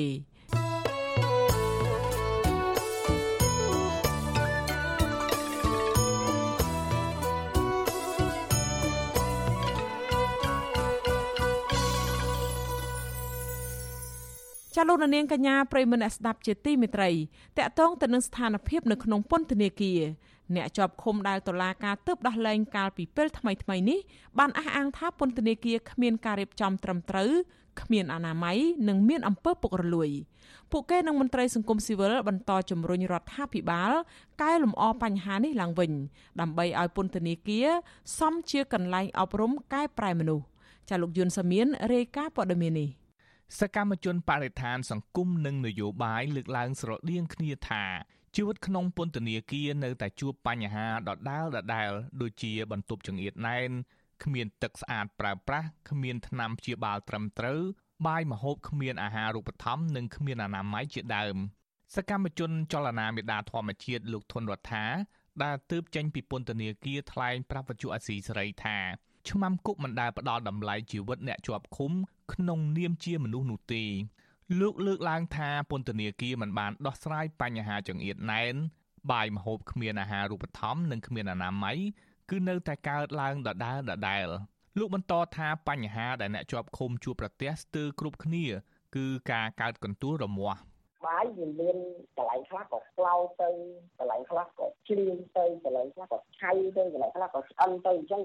[14.77, 17.11] ចាលោកនាងកញ្ញាប្រិមនៈស្ដាប់ជាទីមេត្រី
[17.57, 20.01] តកតងទៅនឹងស្ថានភាពនៅក្នុងពន្ធនាគារ
[20.55, 23.99] អ្នកជាប់ឃុំដែលតុលាការទើបដោះលែងកាលពីពេលថ្មីថ្មីនេះ
[24.39, 27.31] បានអះអាងថាពន្ធនាគារគ្មានការរៀបចំត្រឹមត្រូវ
[27.81, 28.57] គ្មានអនាម័យ
[28.87, 30.09] និងមានអំពើពុករលួយ
[30.71, 33.91] ពួកគេនិងមន្ត្រីសង្គមស៊ីវិលបន្តជំរុញរដ្ឋាភិបាល
[34.41, 35.91] កែលម្អបញ្ហានេះឡើងវិញ
[36.39, 37.67] ដើម្បីឲ្យពន្ធនាគារ
[38.17, 40.45] សមជាកន្លែងអប់រំកែប្រែមនុស្ស
[40.89, 42.89] ចាលោកយុនសាមៀនរាយការណ៍ព័ត៌មាននេះ
[43.59, 47.83] សកម្មជនបរិស្ថានសង្គមនិងនយោបាយលើកឡើងស្រដៀងគ្នាថា
[48.35, 51.89] ជីវិតក្នុងពន្ធនាគារនៅតែជួបបញ្ហាដដែលដដែល
[52.21, 53.69] ដូចជាបន្ទប់ចង្អៀតណែន
[54.23, 57.59] គ្មានទឹកស្អាតប្រើប្រាស់គ្មានថ្នាំព្យាបាលត្រឹមត្រូវ
[58.07, 61.35] បាយម្ហូបគ្មានអាហារូបត្ថម្ភនិងគ្មានអនាម័យជាដើម
[61.95, 64.85] សកម្មជនចលនាមេដាធម្មជាតិលោកធុនរដ្ឋា
[65.43, 68.77] ដែលទើបចេញពីពន្ធនាគារថ្លែងប្រាប់វិទ្យុអាស៊ីសេរីថា
[69.29, 71.91] ឆ្មាំគុកមិនដែលផ្ដល់តម្លៃជីវិតអ្នកជាប់ឃុំ
[72.33, 73.83] ក្នុងនាមជាមនុស្សនោះទេ
[74.59, 78.55] លោកលើកឡើងថាពន្ធនាគារមិនបានដោះស្រាយបញ្ហាចង្អៀតណែន
[79.11, 81.77] បាយម្ហូបគ្មានអាហារូបត្ថម្ភនិងគ្មានអនាម័យ
[82.29, 84.25] គឺនៅតែកើតឡើងដដែលដដែល
[84.79, 88.45] លោកបន្តថាបញ្ហាដែលអ្នកជាប់ឃុំជួបប្រទះស្ទើរគ្រប់គ្នា
[88.95, 90.59] គឺការកើតកន្ទួលរមាស់
[91.05, 91.77] បាយវាមាន
[92.17, 93.49] កន្លែងខ្លះក៏ក្លោទៅ
[93.99, 98.23] កន្លែងខ្លះក៏ជ្រៀងទៅកន្លែងខ្លះក៏ឆៃទៅកន្លែងខ្លះក៏ឆ្អិនទៅអញ្ចឹង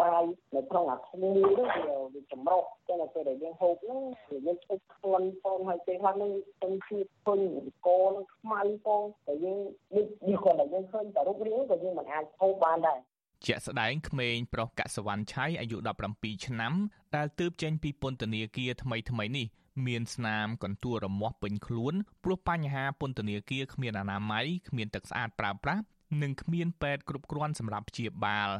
[0.00, 0.24] បាយ
[0.56, 4.00] នៅក្នុងអាធ្មួយនោះវាវាចម្រុះចឹងតែពេលដែលយើងហូបហ្នឹង
[4.30, 7.38] វាយើងឈប់ខ្លួនផងហើយពេលខ្លះនឹងទាំងជាតិធុញ
[7.86, 9.58] កនឹងខ្មៅផងតែយើង
[9.96, 13.00] នេះវាគាត់តែយើងឃើញតែរូបរាងក៏យើងមិនអាចហូបបានដែរ
[13.46, 15.76] ជាក់ស្ដែងក្មេងប្រុសកសវណ្ណឆៃអាយុ
[16.12, 16.72] 17ឆ្នាំ
[17.16, 19.46] ដែលទើបចេញពីពន្ធនាគារថ្មីថ្មីនេះ
[19.86, 25.82] មានស្នាមកន្ទួលរមាស់ពេញខ្លួនព្រោះបញ្ហាពន្ធនាគារគ្មានអនាម័យគ្មានទឹកស្អាតប្រើប្រាស់
[26.22, 28.50] និងគ្មានពេទ្យគ្រប់គ្រាន់សម្រាប់ព្យាបាល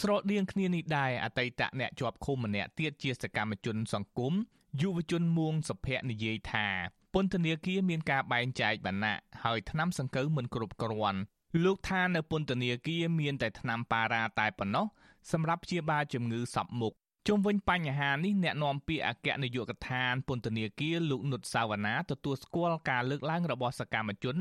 [0.00, 4.34] ស្រដៀងគ្នានេះដែរអតីតអ្នកជាប់ឃុំម្នាក់ទៀតជាសកម្មជនសង្គម
[4.80, 6.66] យុវជនមួងសុភ័ក្រនិយាយថា
[7.14, 11.20] ពន្ធនាគារមានការបែងចែកបណ្ណៈហើយថ្នាំសង្កូវមិនគ្រប់គ្រាន់
[11.64, 14.86] លោកថានៅពន្ធនាគារមានតែថ្នាំប៉ារ៉ាតែប៉ុណ្ណោះ
[15.32, 16.94] សម្រាប់ព្យាបាលជំងឺសពមុខ
[17.28, 24.36] ជុំវិញបញ្ហានេះអ្នកនាំពាក្យអគ្គនាយកដ្ឋានពន្ធនាគារលោកនុតសាវណ្ណាទទួលស្គាល់ការលើកឡើងរបស់សកម្មជន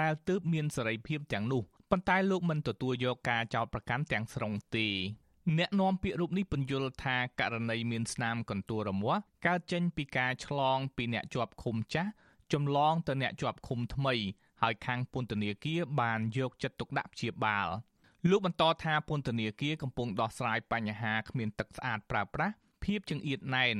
[0.00, 4.88] ដែលទើបមានសេរីភាពទាំងនោះប៉ុន្តែលោកមិនទទួលយកការចោទប្រកាន់ទាំងស្រុងទេ
[5.58, 12.10] អ្នកនាំពាក្យរូបនេះបញ្យល់ថាករណីមានស្នាមកន្ទួលរមាស់កើតចេញពីការឆ្លងពីអ្នកជាប់ឃុំចាស់
[12.52, 14.14] ចម្លងទៅអ្នកជាប់ឃុំថ្មី
[14.62, 17.68] ហើយខាងពន្ធនាគារបានយកចិត្តទុកដាក់ព្យាបាល
[18.30, 23.76] លោកបន្តថាពន្ធនាគារកំពុងដោះស្រាយបញ្ហាគ្មានទឹកស្អាតប្រើប្រាស់ភាពចង្អៀតណែន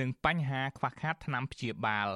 [0.00, 2.08] និងបញ្ហាខ្វះខាតថ្នាំព្យាបាល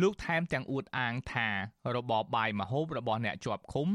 [0.00, 1.48] លោកថែមទាំងអួតអាងថា
[1.96, 3.88] របបបាយមហូបរបស់អ្នកជាប់ឃុំ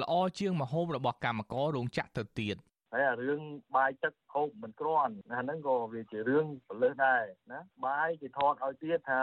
[0.00, 2.56] ល្អជាងមហូបរបស់កម្មកររោងចក្រទៅទៀត
[2.96, 3.40] ហើយអារឿង
[3.76, 9.18] បាយទឹកហូបមិនគ្រាន់អាហ្នឹងក៏វាជារឿងប្រលើសដែរណាបាយគេថតឲ្យទៀតថា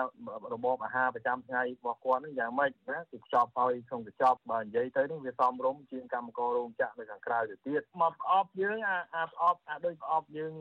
[0.54, 10.54] របបអាហារប្រចាំថ្ងៃរបស់គាត់ហ្នឹងយ៉ាងម៉េចណាគេខ្ចប់ឲ្យក្នុងកញ្ចប់បើនិយាយទៅហ្នឹងវាសមរម្យជាងកម្មកររោងចក្រនៅខាងក្រៅទៅទៀតមកប្រអប់យើងអាអាប្រអប់អាដូចប្រអប់យើង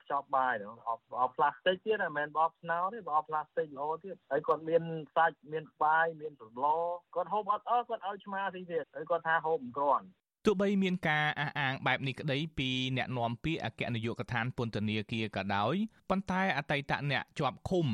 [0.00, 4.82] ខ្ចប់បាយហ្នឹងប្រអប់ប្រអប់ផ្លាស្ទិកទៀតមិនមែនប្រអប់ស្នោទេប្រអប់ផ្លាស្ទិកល្អទៀតហើយគាត់មាន
[5.16, 6.66] សាច់មានបាយមានសឡ
[7.14, 10.06] គាត់ហូបអត់អស់គាត់ឲ្យឆ្មាទីទៀតហើយគាត់ថាហូបមិនគ្រាន់
[10.45, 15.75] ទោះបីមានការអះអាងបែបនេះក្តីពីអ្នកនាំពាក្យអគ្គនាយកដ្ឋានពន្ធនាគារក៏ដោយ
[16.09, 17.87] ប៉ុន្តែអតីតអ្នកជាប់ឃុំ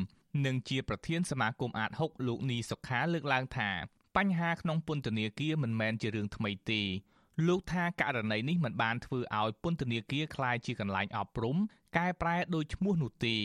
[0.46, 3.70] និងជាប្រធានសមាគមអាត6លោកនីសុខាលើកឡើងថា
[4.18, 6.82] បញ្ហាក្នុងពន្ធនាគារមិនមែនជារឿងថ្មីទេ
[7.48, 11.58] លោកថាករណីនេះមិនបានធ្វើឲ្យពន្ធនាគារคล้ายជាកន្លែងអប់រំ
[11.98, 13.38] កែប្រែដោយឈ្មោះនោះទេ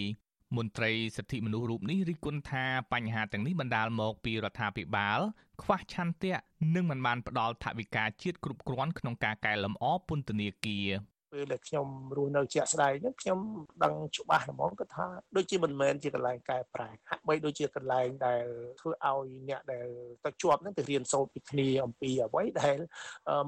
[0.56, 5.20] មន្ត្រីសិទ្ធិមនុស្សរូបនេះរិះគន់ថាបញ្ហាទាំងនេះបណ្ដាលមកពីរដ្ឋាភិបាល
[5.62, 6.36] ខ្វះឆន្ទៈ
[6.76, 10.88] និងមិនបានផ្ដល់ថវិកាជាតិគ្រប់គ្រាន់ក្នុងការកែលម្អពន្ធនាគារ
[11.32, 11.88] ពេលដែលខ្ញុំ
[12.18, 13.40] រស់នៅជាក់ស្ដែងហ្នឹងខ្ញុំ
[13.84, 18.44] ដឹងច្បាស់ហ្មងគាត់ថាដូចជាមិនមែនជាកន្លែងកែប្រែហាក់បីដូចជាកន្លែងដែល
[18.80, 19.88] ធ្វើឲ្យអ្នកដែល
[20.26, 22.78] ទៅជាប់ហ្នឹងទៅរៀនសូត្រពីគ្នាអំពីអ្វីដែល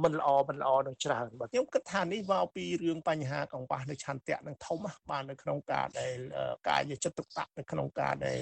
[0.04, 4.78] មិនល្អមិនល្អនឹងច្រើនបាទខ្ញុំគិតថានេះមកពីរឿងបញ្ហាកង្វះនៅឆន្ទៈនឹងធំ
[5.10, 6.18] បាននៅក្នុងការដែល
[6.70, 8.40] ការយកចិត្តទុកដាក់នៅក្នុងការដែល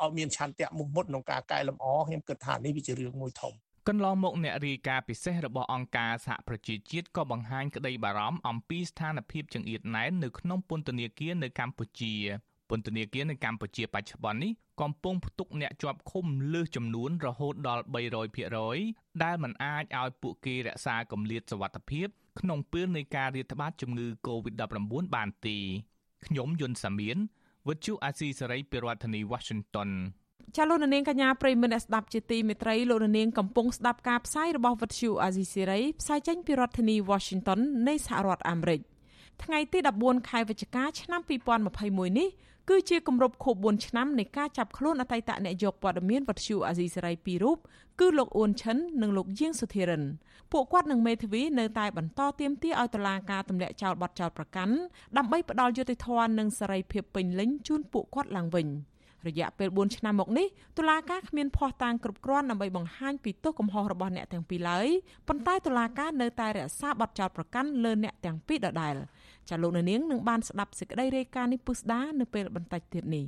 [0.00, 3.54] ឲ្យមានឆន្ទៈមុខមុតក្នុងការកែលម្អខ្ញុំគិតថានេះវាជារឿងមួយធំ
[3.88, 12.14] កន្លងមកអ្នករាយការណ៍ពិសេសរបស់អង្គការសហប្រជាជាតិក៏បង្ហាញក្តីបារម្ភអំពីស្ថានភាពចង្អៀតណែននៅក្នុងពន្ធនាគារនៅកម្ពុជា
[12.70, 17.84] ពន្ធនាគារនៅកម្ពុជាបច្ចុប្បន្ននេះកំពុងផ្ទុកអ្នកជាប់ឃុំលើសចំនួនរហូតដល់
[18.52, 22.06] 300%ដែលមិនអាចឲ្យពួកគេរក្សាគម្លាតសុវត្ថិភាព
[22.40, 25.58] ក្នុងពេលនៃការរាតត្បាតជំងឺ Covid-19 បានទេ
[26.26, 27.16] ខ្ញុំយុនសាមៀន
[27.68, 29.90] វិទ្យុអាស៊ីសេរីពីរដ្ឋធានី Washington
[30.56, 38.80] ចាលោកនាងកញ្ញាប្រិមមអ្នកស្ដាប់ជាទីមេត្រីលោកនាងកំពុងស្ដាប់ការផ្សាយរបស់វិទ្យុអាស៊ីសេរីផ្សាយចេញពីរដ្ឋធានី Washington នៃសហរដ្ឋអាមេរិក
[39.42, 41.20] ថ្ងៃទី14ខែវិច្ឆិកាឆ្នាំ
[41.68, 42.28] 2021នេះ
[42.70, 47.58] គឺជាគម្រប់ខួប4ឆ្នាំនៃការចាប់ខ្លួនអតីតអ្នកយកព័ត៌មានវិទ្យុអាស៊ីសេរីពីររូប
[48.00, 50.02] គឺលោកអ៊ួនឈិននិងលោកយៀងសុធិរិន
[50.52, 54.74] ពួកគាត់និងមេធាវីនៅតែបន្តទាមទារឲ្យតុលាការទម្លាក់ចោលបទចោទប្រកាន់
[55.16, 58.68] ដើម្បីផ្ដល់យុត្តិធម៌និងសេរីភាពពេញលេញជូនពួកគាត់ឡើងវិញ។
[59.28, 60.46] រយៈពេល4ឆ្នាំមកនេះ
[60.78, 64.88] តុលាការគ្មានភ័ស្តុតាងគ្រប់គ្រាន់ដើម្បីបង្ហាញពីទោសកំហុសរបស់អ្នកទាំងពីរឡើយ
[65.28, 68.94] ប៉ុន្តែតុលាការនៅតែរក្សាបទចោទប្រកាន់លើអ្នកទាំងពីរដដែល
[69.48, 73.24] ចាលោកនាងនឹងបានស្ដាប់សេចក្តីរាយការណ៍នេះពុស្ដានៅពេលបន្តិចទៀតនេះ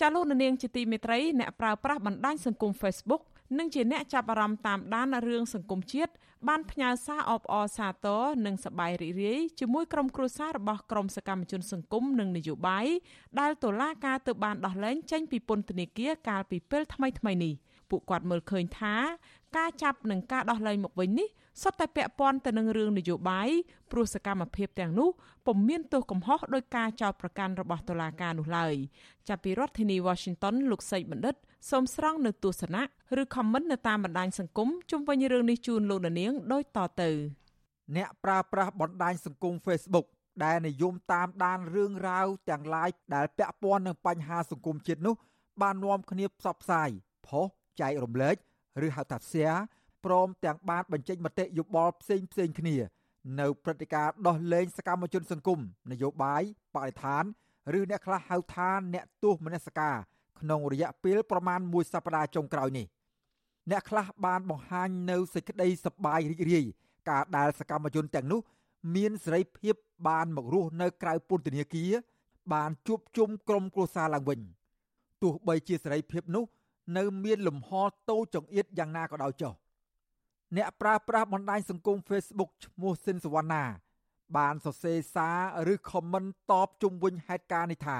[0.00, 3.22] ចាលោកនាងជាទីមេត្រីអ្នកប្រើប្រាស់បណ្ដាញសង្គម Facebook
[3.58, 6.12] និងជាអ្នកចាប់អារម្មណ៍តាមដានរឿងសង្គមជាតិ
[6.48, 12.86] បានផ្ញើសារអបអរសាទរនិងសប្បាយរីករាយជាមួយក្រុមគ្រួសាររបស់ក្រុមសកម្មជនសង្គមនិងនយោបាយ
[13.40, 17.54] ដែលតុលាការទើបបានដោះលែងចេញពីពន្ធនាគារកាលពីពេលថ្មីៗនេះ
[17.90, 18.94] ពួកគាត់មើលឃើញថា
[19.56, 21.28] ការចាប់និងការដោះលែងមកវិញនេះ
[21.62, 23.48] សុទ្ធតែពាក់ព័ន្ធទៅនឹងរឿងនយោបាយ
[23.90, 25.08] ព្រោះសកម្មភាពទាំងនោះ
[25.46, 28.74] ពុំមានទោសកំហុសដោយការចោទប្រកាន់របស់តុលាការនោះឡើយ
[29.28, 31.34] ចាប់ពីរដ្ឋធានី Washington លោកសេកបណ្ឌិត
[31.70, 32.82] សូមស្រង់នៅទស្សនៈ
[33.20, 37.10] ឬ comment នៅតាមបណ្ដាញសង្គមជុំវិញរឿងនេះជូនលោកនាងដូចតទៅ
[37.96, 40.06] អ្នកប្រើប្រាស់បណ្ដាញសង្គម Facebook
[40.44, 45.14] ដែលនិយមតាមដានរឿងរ៉ាវទាំង live ដែលពាក់ព័ន្ធនឹងបញ្ហាសង្គមជាតិនោះ
[45.62, 46.90] បាននាំគ្នាផ្សព្វផ្សាយ
[47.26, 47.46] ផុស
[47.80, 48.36] ចែករំលែក
[48.86, 49.60] ឬហៅថា share
[50.04, 52.76] ព្រមទាំងបានបញ្ចេញមតិយោបល់ផ្សេងផ្សេងគ្នា
[53.40, 56.42] នៅព្រឹត្តិការណ៍ដោះលែងសកម្មជនសង្គមនយោបាយ
[56.74, 57.24] បរិស្ថាន
[57.78, 59.96] ឬអ្នកខ្លះហៅថាអ្នកទោសមនសិការ
[60.40, 62.86] ក្នុងរយៈពេលប្រមាណមួយសប្តាហ៍ចុងក្រោយនេះ
[63.70, 66.64] អ្នកខ្លះបានបង្ហាញនៅសេចក្តីសប្បាយរីករាយ
[67.10, 68.40] ការដែលសកម្មជនទាំងនោះ
[68.96, 69.74] មានសេរីភាព
[70.08, 71.92] បានមករស់នៅក្រៅពន្ធនាគារ
[72.52, 74.40] បានជួបជុំក្រុមគ្រួសារឡើងវិញ
[75.22, 76.44] ទោះបីជាសេរីភាពនោះ
[76.96, 77.70] នៅមានលំហ
[78.10, 79.54] តូចចង្អៀតយ៉ាងណាក៏ដោយចុះ
[80.56, 83.64] អ្នកប្រើប្រាស់បណ្ដាញសង្គម Facebook ឈ្មោះស៊ិនសវណ្ណា
[84.36, 87.98] បានសរសេរសារឬ comment តបជុំវិញហេតុការណ៍នេះថា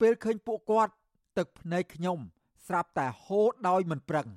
[0.00, 0.92] ពេលឃើញពួកគាត់
[1.38, 2.18] ទឹកភ្នែកខ្ញុំ
[2.66, 4.28] ស្រាប់តែហូរដោយមិនប្រឹង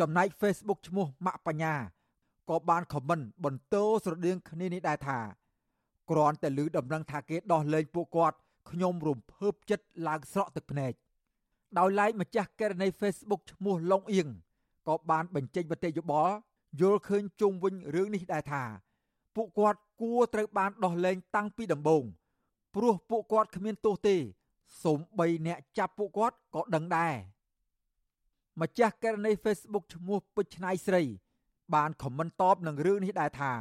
[0.00, 1.74] ចំណែក Facebook ឈ្មោះម៉ាក់បញ្ញា
[2.50, 5.18] ក៏បានខមមិនបន្តស្រដៀងគ្នានេះដែរថា
[6.10, 8.36] គ្រាន់តែឮដំណឹងថាគេដោះលែងពួកគាត់
[8.70, 10.92] ខ្ញុំរំភើបចិត្តឡើងស្រក់ទឹកភ្នែក
[11.78, 14.28] ដោយឡែកម្ចាស់ករណី Facebook ឈ្មោះឡុងអៀង
[14.88, 16.34] ក៏បានបញ្ចេញមតិយោបល់
[16.80, 18.62] យល់ឃើញជុំវិញរឿងនេះដែរថា
[19.36, 22.04] ពួកគាត់គួរត្រូវបានដោះលែងតាំងពីដំបូង
[22.74, 24.16] ព្រោះពួកគាត់គ្មានទោសទេ
[24.84, 27.14] សូម្បីអ្នកចាប់ពួកគាត់ក៏ដឹងដែរ
[28.60, 31.02] ម្ចាស់ករណី Facebook ឈ្មោះពេជ្រឆ្នៃស្រី
[31.74, 33.52] បានខមមិនតបនឹងរឿងនេះដែរថា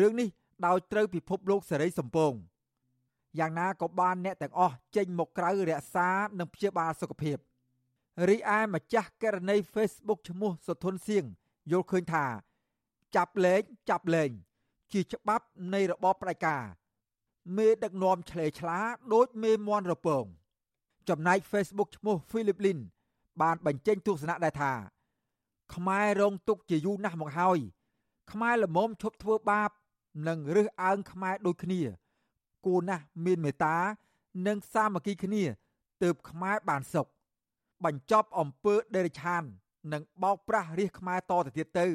[0.00, 0.28] រឿងនេះ
[0.66, 2.32] ដោយត្រូវពិភពលោកសេរីសំពង
[3.38, 7.36] យ៉ាងណាក៏បានអ្នកទាំងអស់ចេញមកក្រៅរក្សានិងព្យាបាលសុខភាព
[8.28, 11.24] រីឯម្ចាស់ករណី Facebook ឈ្មោះសុធុនសៀង
[11.70, 12.26] យល់ឃើញថា
[13.16, 14.30] ចាប់លេងចាប់លេង
[14.92, 16.62] ជាច្បាប់នៃរបបផ្ដាច់ការ
[17.56, 18.78] មេដឹកនាំឆ្លេឆ្លា
[19.12, 20.24] ដូចមេមន់រពង
[21.08, 22.78] ចំណែក Facebook ឈ្មោះ Philip Lin
[23.40, 24.72] បានបញ្ចេញទស្សនៈដែរថា
[25.74, 27.58] ខ្មែររងទុកជាយូរណាស់មកហើយ
[28.32, 29.70] ខ្មែរល្មមឈប់ធ្វើបាប
[30.28, 31.80] និងរើសអើងខ្មែរដូចគ្នា
[32.66, 33.76] គួរណាស់មានមេត្តា
[34.46, 35.42] និងសាមគ្គីគ្នា
[36.02, 37.06] ទើបខ្មែរបានសុខ
[37.84, 39.42] បញ្ចប់អំពើដេរឆាន
[39.92, 41.86] និងបោកប្រាស់រាជខ្មែរតទៅទៀតទៅ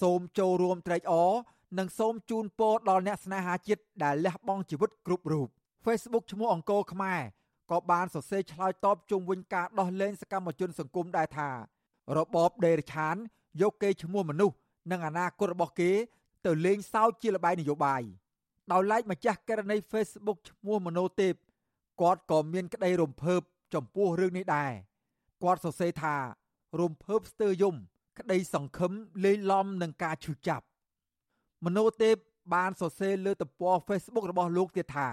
[0.00, 1.32] សូមចូលរួមត្រេកអរ
[1.78, 5.48] និងសូមជូនពរដល់អ្នកស្នេហាជាតិដែលលះបង់ជីវិតគ្រប់រូប
[5.84, 7.20] Facebook ឈ្មោះអង្គរខ្មែរ
[7.70, 11.50] ក៏បានសរសេរឆ្លើយតបជុំវិញការដោះលែងសកម្មជនសង្គមដែរថា
[12.16, 13.16] របបដេរឆាន
[13.62, 14.56] យកគេឈ្មោះមនុស្ស
[14.90, 15.90] និងអនាគតរបស់គេ
[16.46, 18.02] ទៅលេងសើចជាលបែងនយោបាយ
[18.72, 21.34] ដោយឡែកម្ចាស់ករណី Facebook ឈ្មោះមនោទេព
[22.00, 23.40] គាត់ក៏មានក្តីរំភើប
[23.74, 24.72] ចំពោះរឿងនេះដែរ
[25.42, 26.16] គាត់សរសេរថា
[26.80, 27.74] រំភើបស្ទើរយំ
[28.18, 28.92] ក្តីសង្ឃឹម
[29.24, 30.64] លេងឡំនឹងការឈឺចាប់
[31.66, 32.16] មនោទេព
[32.54, 35.08] បានសរសេរលើទំព័រ Facebook របស់លោកទៀតថា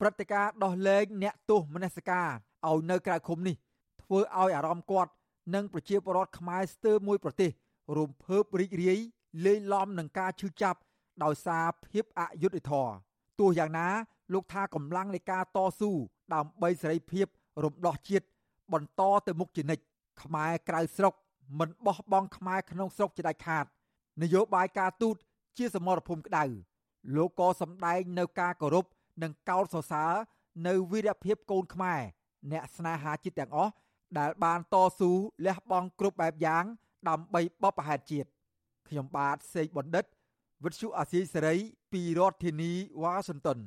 [0.00, 2.28] ព្រឹត្តិការណ៍ដោះលែងអ្នកទោសមនសិការ
[2.68, 3.56] ឲ្យនៅក្រៅឃុំនេះ
[4.02, 5.10] ធ្វើឲ្យអារម្មណ៍គាត់
[5.54, 7.50] និងប្រជាពលរដ្ឋខ្មែរស្ទើរមួយប្រទេស
[7.98, 8.98] រំភើបរីករាយ
[9.46, 10.78] លេងឡំនឹងការឈឺចាប់
[11.24, 12.94] ដោយសារភាពអយុត្តិធម៌
[13.40, 13.88] ទោះយ៉ាងណា
[14.32, 15.90] លោកថាកម្លាំងនៃការតស៊ូ
[16.34, 17.26] ដើម្បីសេរីភាព
[17.64, 18.26] រំដោះជាតិ
[18.72, 19.84] បន្តទៅមុខជានិច្ច
[20.22, 21.14] ខ្មែរក្រៅស្រុក
[21.58, 23.64] មិនបោះបង់ខ្មែរក្នុងស្រុកជាដាច់ខាត
[24.22, 25.16] នយោបាយការទូត
[25.56, 26.44] ជាសមរភូមិក្តៅ
[27.16, 28.84] លោកក៏សម្ដែងនៅការគោរព
[29.22, 30.12] និងកោតសរសើរ
[30.66, 32.00] នៅវីរភាពកូនខ្មែរ
[32.52, 33.72] អ្នកស្នេហាជាតិទាំងអស់
[34.18, 35.10] ដែលបានតស៊ូ
[35.46, 36.64] លះបង់គ្រប់បែបយ៉ាង
[37.08, 38.28] ដើម្បីបបផែនជាតិ
[38.88, 40.04] ខ្ញុំបាទសេកបណ្ឌិត
[40.64, 41.56] វិទ្យុអាស៊ីសេរី
[41.92, 42.72] ពីរដ្ឋធានី
[43.02, 43.58] វ៉ាស៊ីនតោន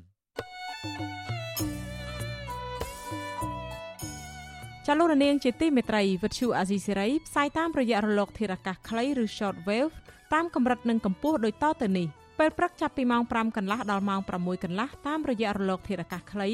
[4.88, 9.93] ចលនានាងជាទីមេត្រីវិទ្យុអាស៊ីសេរីផ្សាយតាមរយៈរលកធារកាសខ្លីឬ short wave
[10.33, 12.07] តាមកម្រិតនិងកម្ពស់ដូចតទៅនេះ
[12.39, 16.49] ពេលព្រឹកចាប់ពីម៉ោង5កន្លះដល់ម៉ោង6កន្លះតាមរយៈរលកធារកាសខ្លី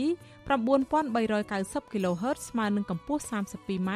[0.75, 3.89] 9390 kHz ស្មើនឹងកម្ពស់ 32m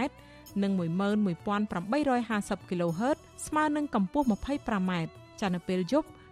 [0.64, 4.92] និង11850 kHz ស្មើនឹងកម្ពស់ 25m
[5.42, 6.08] ចានៅពេលយប់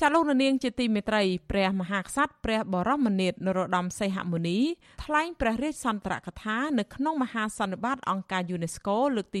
[0.00, 4.58] ចាលោកនាងជាទីមេត្រីព្រះមហាក្សត្រព្រះបរមនាថនរោត្តមសីហមុនី
[5.04, 9.40] ថ្លែងព្រះរាជសន្ទរកថានៅក្នុងមហាសន្និបាតអង្គការ UNESCO លើកទី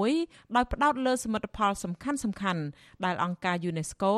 [0.00, 2.62] 41ដោយផ្ដោតលើសមិទ្ធផលសំខាន់សំខាន់
[3.04, 4.12] ដែលអង្គការ UNESCO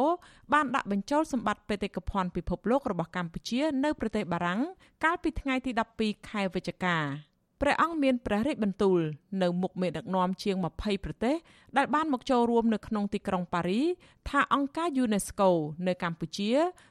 [0.53, 4.61] បានដាក់បញ្ចូលសម្បត្តិបេតិកភណ្ឌពិភពលោករបស់កម្ពុជា នៅប្រទេសបារាំង
[5.05, 7.30] កាលពីថ្ងៃទី12ខែវិច្ឆិកា
[7.61, 9.01] ព្រះអង្គមានព្រះរាជបន្ទូល
[9.43, 11.35] នៅមុខមេដឹកនាំជាង20ប្រទេស
[11.77, 13.83] ដែលបានមកចូលរួមនៅក្នុងទីក្រុងប៉ារី
[14.29, 15.49] ថាអង្គការ UNESCO
[15.87, 16.51] នៅកម្ពុជា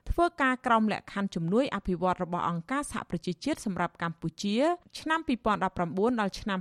[0.10, 4.58] ធ្វើការក្រោមលក្ខខណ្ឌជំនួយអភិវឌ្ឍរបស់អង្គការសហប្រជាជាតិសម្រាប់កម្ពុជា
[4.99, 5.19] ឆ្នាំ
[5.60, 6.60] 2019ដល់ឆ្នាំ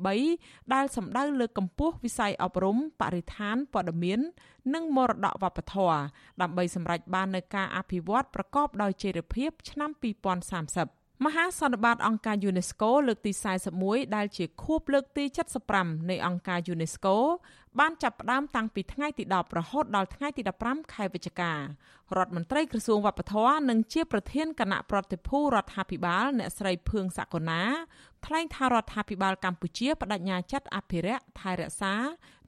[0.00, 4.20] 2023ដែលសំដៅលើកម្ពស់វិស័យអប់រំបរិស្ថានព័ត៌មាន
[4.74, 5.98] និងមរតកវប្បធម៌
[6.40, 13.32] ដើម្បីសម្រេចបាននូវការអភិវឌ្ឍប្រកបដោយចីរភាពឆ្នាំ2030 មហាសន្និបាតអង្គការ UNESCO លើកទី
[13.74, 15.24] 41ដែលជាខួបលើកទី
[15.66, 17.14] 75នៃអង្គការ UNESCO
[17.78, 21.60] បានចាប់ផ្ដើមតាំងពីថ្ងៃទី10រហូតដល់ថ្ងៃទី15ខែវិច្ឆិការ
[22.18, 27.62] ដ្ឋមន្ត្រីក្រសួងវប្បធម៌និងជាប្រធានគណៈប្រតិភូរដ្ឋាភិបាលអ្នកស្រីភឿងសកុណា
[28.26, 31.94] ថ្លែងថារដ្ឋាភិបាលកម្ពុជាបដិញ្ញាចិត្តអភិរក្សថែរក្សា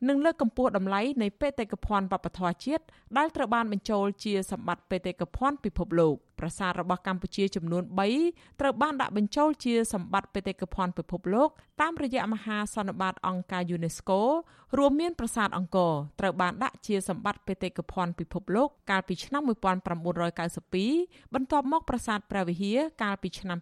[0.09, 2.85] និងលើកកម្ពស់តម្លៃនៃបេតិកភណ្ឌវប្បធម៌ជាតិ
[3.17, 7.83] ដែលត្រូវបានបញ្ចូលជាសម្បត្តិបេតិកភណ្ឌពិភពលោកប្រាសាទរបស់កម្ពុជាចំនួន
[8.23, 11.49] 3ត្រូវបានដាក់បញ្ចូលជាសម្បត្តិបេតិកភណ្ឌពិភពលោក
[11.81, 14.21] តាមរយៈមហាសន្និបាតអង្គការ UNESCO
[14.79, 23.59] រួមមានប្រាសាទអង្គរត្រូវបានដាក់ជាសម្បត្តិបេតិកភណ្ឌពិភពលោកកាលពីឆ្នាំ1992បន្ទាប់មកប្រាសាទព្រះវិហារកាលពីឆ្នាំ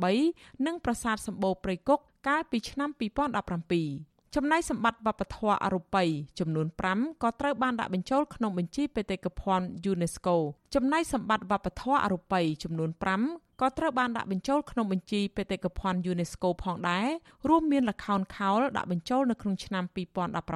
[0.00, 6.04] 2008និងប្រាសាទសម្បូរព្រៃគុកកាលពីឆ្នាំ2017 ចំណែកសម្បត្តិវប្បធម៌អរូបី
[6.38, 10.36] ចំនួន5ក៏ត្រូវបានដាក់បញ្ចូលក្នុងបញ្ជីបេតិកភណ្ឌ UNESCO
[10.74, 12.90] ចំណែកសម្បត្តិវប្បធម៌អរូបីចំនួន
[13.24, 17.06] 5ក៏ត្រូវបានដាក់បញ្ចូលក្នុងបញ្ជីបេតិកភណ្ឌ UNESCO ផងដែរ
[17.48, 19.84] រួមមានល្ខោនខោលដាក់បញ្ចូលនៅក្នុងឆ្នាំ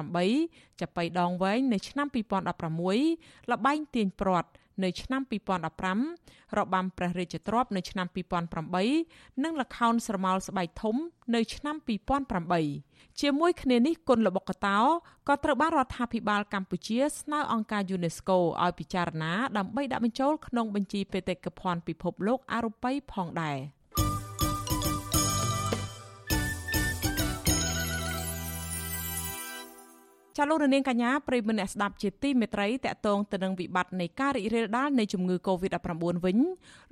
[0.01, 2.07] 2018ចាប៉ីដងវែងនៅឆ្នាំ
[2.83, 4.49] 2016លបែងទាញព្រ័ត្រ
[4.83, 5.21] នៅឆ្នាំ
[5.89, 8.07] 2015របាំព្រះរាជទ្រព្យនៅឆ្នាំ
[8.75, 10.95] 2008និងល្ខោនស្រមោលស្បែកធំ
[11.35, 11.75] នៅឆ្នាំ
[12.47, 14.79] 2008ជាមួយគ្នានេះគុណល្បុក្កតោ
[15.27, 23.59] ក៏ត្រូវបានរដ្ឋាភិបាលកម្ពុជាស្នើអង្គការ UNESCO ឲ្យពិចារណាដើម្បីដាក់បញ្ចូលក្នុងបញ្ជីបេតិកភណ្ឌពិភពលោកអរូបីផងដែរ។
[30.37, 35.89] ចាលោកនាងកញ្ញាប្រិមមអ្នកស្ដាប់ជាទីមេត្រីតកតងទៅនឹងវិបត្តិនៃការរីករាលដាលនៃជំងឺ Covid-19
[36.25, 36.37] វិញ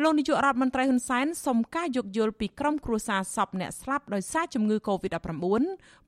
[0.04, 5.20] លោកនាយករដ្ឋមន្ត្រីហ៊ុនសែនសុំការយោគយល់ពីក្រុមគ្រួសារសពអ្នកស្លាប់ដោយសារជំងឺ Covid-19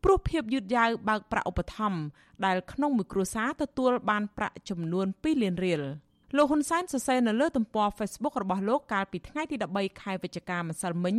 [0.04, 2.02] ព្រោះភាពយឺតយ៉ាវបើកប្រាក់ឧបត្ថម្ភ
[2.46, 5.84] ដែលក្នុងមួយគ្រួសារទទួលបានប្រាក់ចំនួន2លានរៀល។
[6.38, 11.17] លោកហ៊ុនសែនសរសេរនៅលើទំព័រ Facebook របស់លោកកាលពីថ្ងៃទី13ខែវិច្ឆិកាម្សិលមិញ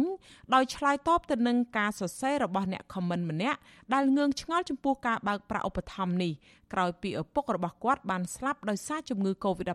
[0.54, 3.58] ដោយឆ្លើយតបទៅនឹងការសរសេររបស់អ្នកខមមិនម្នាក់
[3.94, 6.32] ដែលងឿងឆ្ងល់ចំពោះការបើកប្រាក់ឧបត្ថម្ភនេះ
[6.72, 9.74] ក្រោយពីឪពុករបស់គាត់បានស្លាប់ដោយសារជំងឺ Covid-19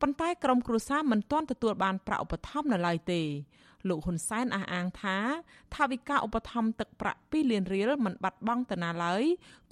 [0.00, 3.22] ប៉ុន្តែក្រុមគ្រួសារមិនទាន់ទទួលបានប្រាក់ឧបត្ថម្ភនៅឡើយទេ
[3.88, 5.16] លោកហ៊ុនសែនអះអាងថា
[5.74, 9.22] ថាវិការឧបត្ថម្ភទឹកប្រាក់2លានរៀលមិនបាត់បង់ទៅណាឡើយ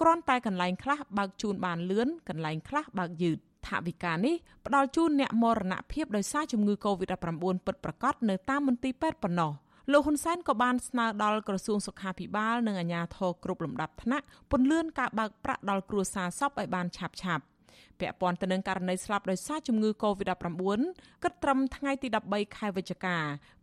[0.01, 4.35] គ្រាន់តែកន្លែងខ្លះបើកជូនបានលឿនកន្លែងខ្លះបើកយឺត ថវិកានេះ
[4.67, 9.53] ផ្ដល់ជូនអ្នកមរណភាពដោយសារជំងឺ Covid-19 ពិតប្រាកដនៅតាមមន្ទីរពេទ្យប៉ុណ្ណោះ
[9.93, 17.52] លោកហ៊ុនសែនក៏បានស្នើដល់ក្រសួងសុខាភិបាលនិងអាជ្ញាធរគ្រប់លំដាប់ថ្នាក់ពន្លឿនការបើកប្រាក់ដល់គ្រួសារសពឲ្យបានឆាប់ៗ
[18.01, 20.81] ពាក់ព័ន្ធទៅនឹងករណីស្លាប់ដោយសារជំងឺ Covid-19
[21.23, 23.17] គិតត្រឹមថ្ងៃទី13ខែវិច្ឆិកា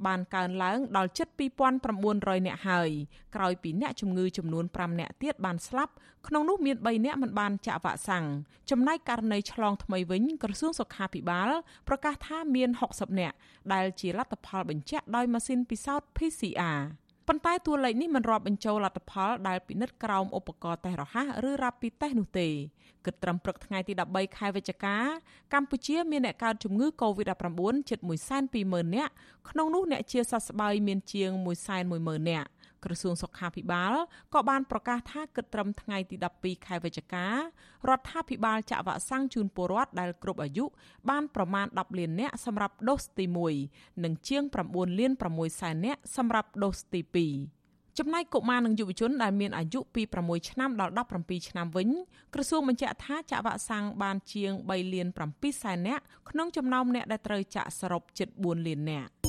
[0.06, 1.28] បានកើនឡើងដល់ជិត
[1.88, 2.89] 2900នាក់ហើយ
[3.36, 5.93] ក្រោយពីអ្នកជំងឺចំនួន5នាក់ទៀតបានស្លាប់
[6.28, 8.26] ក្នុងនោះមាន3នាក់មិនបានចាក់វ៉ាក់សាំង
[8.69, 11.50] ចំណែកករណីឆ្លងថ្មីវិញក្រសួងសុខាភិបាល
[11.88, 13.36] ប្រកាសថាមាន60នាក់
[13.74, 16.80] ដែលជាលទ្ធផលបញ្ជាក់ដោយម៉ាស៊ីនពិសោធន៍ PCR
[17.32, 22.48] ប៉ុន្តែតួលេខនេះមិនរាប់បញ្ចូលលទ្ធផលដែលពិនិត្យក្រោមឧបករណ៍តេស្តរហ័សឬរ៉ាពីតេស្តនោះទេ
[23.06, 24.98] គិតត្រឹមព្រឹកថ្ងៃទី13ខែវិច្ឆិកា
[25.54, 28.00] កម្ពុជាមានអ្នកកើតជំងឺ Covid-19 ជិត
[28.48, 29.13] 120,000នាក់
[29.50, 31.30] ក្នុងនោះអ្នកជាសះស្បើយមានជាង
[31.80, 32.50] 110,000នាក់
[32.84, 33.94] ក្រសួងសុខាភិបាល
[34.34, 37.36] ក៏បានប្រកាសថាគិតត្រឹមថ្ងៃទី12ខែវិច្ឆិការ
[37.89, 40.65] ដ្ឋាភិបាលចាក់វ៉ាក់សាំងជូនពលរដ្ឋដែលគ្រប់អាយុ
[41.10, 43.26] បានប្រមាណ10លាននាក់សម្រាប់ដូសទី
[43.65, 47.02] 1និងជាង9លាន6សែននាក់សម្រាប់ដូសទី
[47.48, 47.60] 2
[47.98, 51.89] ចំណែកកុមារនិងយុវជនដែលមានអាយុពី6ឆ្នាំដល់17ឆ្នាំវិញ
[52.34, 59.29] ក្រសួងបញ្ជាក់ថាចាក់វ៉ាក់សាំងបានជាង3លាន7សែននាក់ក្នុងចំណោមអ្នកដែលត្រូវចាក់សរុបជិត4លាននាក់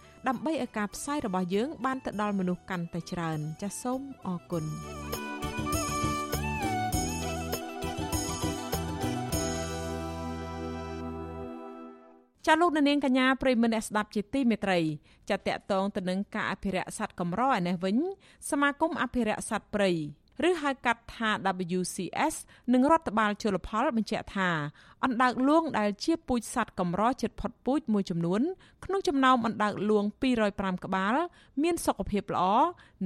[0.27, 4.65] ដើម្បីឲ្យការផ្សាយរបស់យើង បានទៅដល់មនុស្សកាន់តែច្រើន ចាសសូមអរគុណ
[12.45, 14.79] ចាលោកនាងកញ្ញាប្រិមមអ្នកស្ដាប់ជាទីមេត្រី
[15.29, 17.97] ចាតកតងទៅនឹងការអភិរក្សសត្វកម្រឯនេះវិញ
[18.49, 19.91] សមាគមអភិរក្សសត្វព្រៃ
[20.47, 21.29] ឬហៅកាត់ថា
[21.77, 22.35] WCS
[22.73, 24.49] និងរដ្ឋបាលជលផលបញ្ជាក់ថា
[25.03, 28.41] អណ្ដើកលួងដែលជាពូជសត្វកម្រជិតផុតពូជមួយចំនួន
[28.85, 30.03] ក្នុងចំណោមអណ្ដើកលួង
[30.43, 31.15] 205ក្បាល
[31.63, 32.43] មានសុខភាពល្អ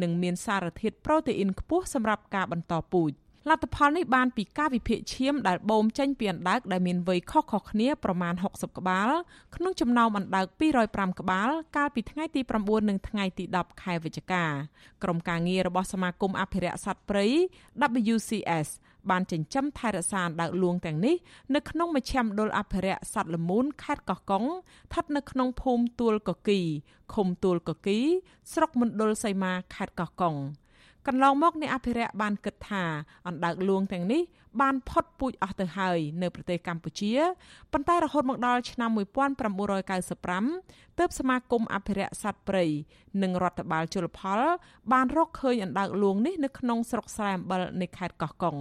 [0.01, 3.11] និងមានសារធាតុប្រូតេអ៊ីនខ្ពស់សម្រាប់ការបន្តពូជ
[3.49, 9.09] លទ្ធផលនេះបានពីការវិភាគឈាមដែលបូមចេញពីអណ្ដើកដែលមានវ័យខុសៗគ្នាប្រមាណ60ក្បាល
[9.55, 10.45] ក្នុងចំណោមអណ្ដើក
[10.83, 14.45] 205ក្បាល កាលពីថ្ងៃទី9និងថ្ងៃទី10ខែវិច្ឆិកា
[15.03, 17.25] ក្រុមការងាររបស់សមាគមអភិរក្សសត្វព្រៃ
[18.13, 18.67] WCS
[19.09, 21.15] បានចិញ្ចឹមថែរក្សាអណ្ដើកលួងទាំងនេះ
[21.55, 26.61] នៅក្នុងមជ្ឈមណ្ឌលអភិរក្សសត្វល្មូនខេត្តកោះកុងស្ថិតនៅក្នុងភូមិទួលកគី
[27.13, 27.99] ឃុំទួលកគី
[28.53, 30.35] ស្រុកមណ្ឌលសីមាខេត្តកោះកុង
[31.07, 32.83] កន្លងមកអ្នកអភិរក្សបានគិតថា
[33.27, 34.21] អណ្ដើកលួងទាំងនេះ
[34.61, 37.13] បានផុតពូជអស់ទៅហើយនៅប្រទេសកម្ពុជា
[37.71, 42.65] ប៉ុន្តែរហូតមកដល់ឆ្នាំ1995ទើបសមាគមអភិរក្សសត្វព្រៃ
[43.21, 44.41] និងរដ្ឋបាលជលផល
[44.93, 48.57] បានរកឃើញអណ្ដើកលួងនេះនៅក្នុងស្រុកស្រែអំបិលនៃខេត្តកោះកុង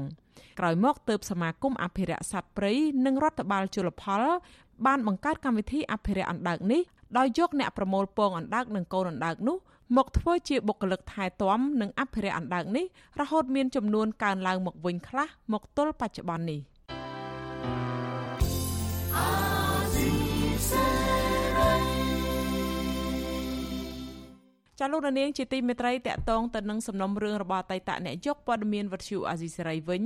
[0.59, 2.73] ក្រោយមកទើបសមាគមអភិរក្សសត្វព្រៃ
[3.07, 4.23] និងរដ្ឋបាលជលផល
[4.87, 6.83] បានបង្កើតកម្មវិធីអភិរក្សអណ្ដើកនេះ
[7.19, 9.57] ដោយយកអ្នកប្រមូលពងអណ្ដើកនិងកូនអណ្ដើកនោះ
[9.97, 12.87] មកធ្វើជាបុគ្គលិកថែទាំនិងអភិរក្សអណ្ដើកនេះ
[13.21, 16.61] រហូតមានចំនួនកើនឡើងមកវិញខ្លះមកទល់បច្ចុប្បន្ននេះ
[24.81, 30.03] ចាលោកនាងជាទីមេត្រីតកតងទៅនឹងសំណុំរឿងរបស់អតីតអ្នកយកព័ត៌មានវັດឈូអាស៊ីសេរីវិញ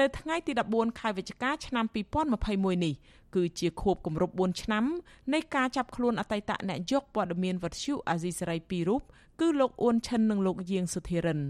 [0.00, 1.84] នៅថ្ងៃទី14ខែវិច្ឆិកាឆ្នាំ
[2.34, 2.94] 2021នេះ
[3.34, 4.84] គឺជាខួបគម្រប់4ឆ្នាំ
[5.32, 9.02] នៃការចាប់ខ្លួនអតីតអ្នកយកព័ត៌មានវັດឈូអាស៊ីសេរីពីររូប
[9.40, 11.40] គឺលោកអ៊ុនឈិននិងលោកយាងសុធិរិន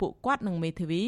[0.00, 1.02] ពួកគាត់និងមេធាវី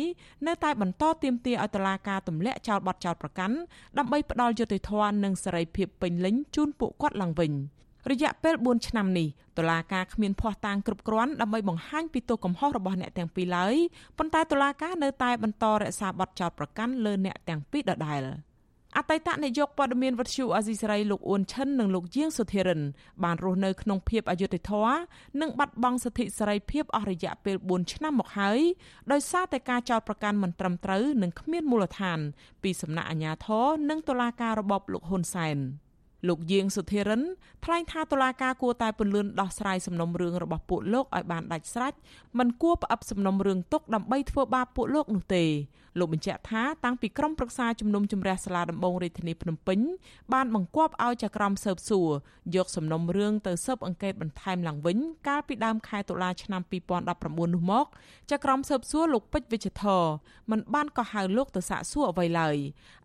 [0.47, 3.57] នៅតែបន្តទាមទារឲ្យតុលាការទម្លាក់ចោលបទចោទប្រកាន់
[3.99, 7.53] ដើម្បីផ្ដល់យុត្តិធម៌និងសេរីភាពពេញលេញជូនពួកគាត់ឡើងវិញ
[8.11, 13.75] រយៈពេល4ឆ្នាំនេះតុលាការគ្មានភ័ស្តុតាងគ្រប់គ្រាន់ដើម្បីបង្ហាញពីទោសកំហុសរបស់អ្នកទាំងពីរឡើយ
[14.18, 18.22] ប៉ុន្តែតុលាការនៅតែបន្តរក្សាបទចោទប្រកាន់លើអ្នកទាំងពីរដដែល។
[18.99, 22.81] អតីតនាយកព័ត៌មានវັດឈូអាស៊ីសេរីលោកអ៊ុនឈិននិងលោកជាងសុធិរិន
[23.25, 24.97] បានរស់នៅក្នុងភាពអយុត្តិធម៌
[25.41, 28.61] និងបាត់បង់សិទ្ធិសេរីភាពអស់រយៈពេល4ឆ្នាំមកហើយ
[29.13, 32.19] ដោយសារតែការចោទប្រកាន់មិនត្រឹមត្រូវនិងគ្មានមូលដ្ឋាន
[32.63, 35.59] ពីសំណាក់អាជ្ញាធរនិងតុលាការរបបលោកហ៊ុនសែន។
[36.29, 37.23] លោកយាងសុធិរិន
[37.65, 41.95] ថ្លែងថាតុលាការគួរតែពន្លឿនដោះស្រាយសំណុំរឿងរបស់ពួកលោកឲ្យបានដាច់ស្រេច
[42.39, 45.45] មិនគួរផ្អាប់សំណុំរឿងទុកដើម្បីធ្វើបាបពួកលោកនោះទេ
[45.99, 49.79] លោកបញ្ជាក់ថាតាំងពីក្រុមប្រឹក្សាជំនុំជម្រះសាលាដំបងរាជធានីភ្នំពេញ
[50.33, 52.09] បានបង្គាប់ឲ្យចក្រមស៊ើបសួរ
[52.57, 56.63] យកសំណុំរឿងទៅស៊ើបអង្កេតបន្ថែមឡើងវិញកាលពីដើមខែតុលាឆ្នាំ
[57.09, 57.87] 2019នោះមក
[58.31, 60.03] ចក្រមស៊ើបសួរលោកពេជ្រវិជ្ជធរ
[60.51, 62.57] មិនបានកោះហៅលោកទៅសាកសួរអ្វីឡើយ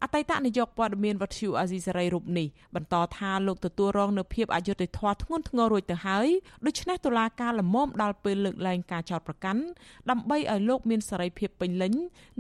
[0.04, 6.28] អតីតនាយកព័ត៌មានវັດឈូអាស៊ីសេរីរូបនេះបន្តថាលោកទទួលរងនូវភាពអយុត្តិធម៌ធ្ងន់ធ្ងររួចទៅហើយ
[6.66, 9.62] ដូច្នេះតុលាការលំមដល់ពេលលើកលែងការចោទប្រកាន់
[10.10, 11.94] ដើម្បីឲ្យលោកមានសេរីភាពពេញលេញ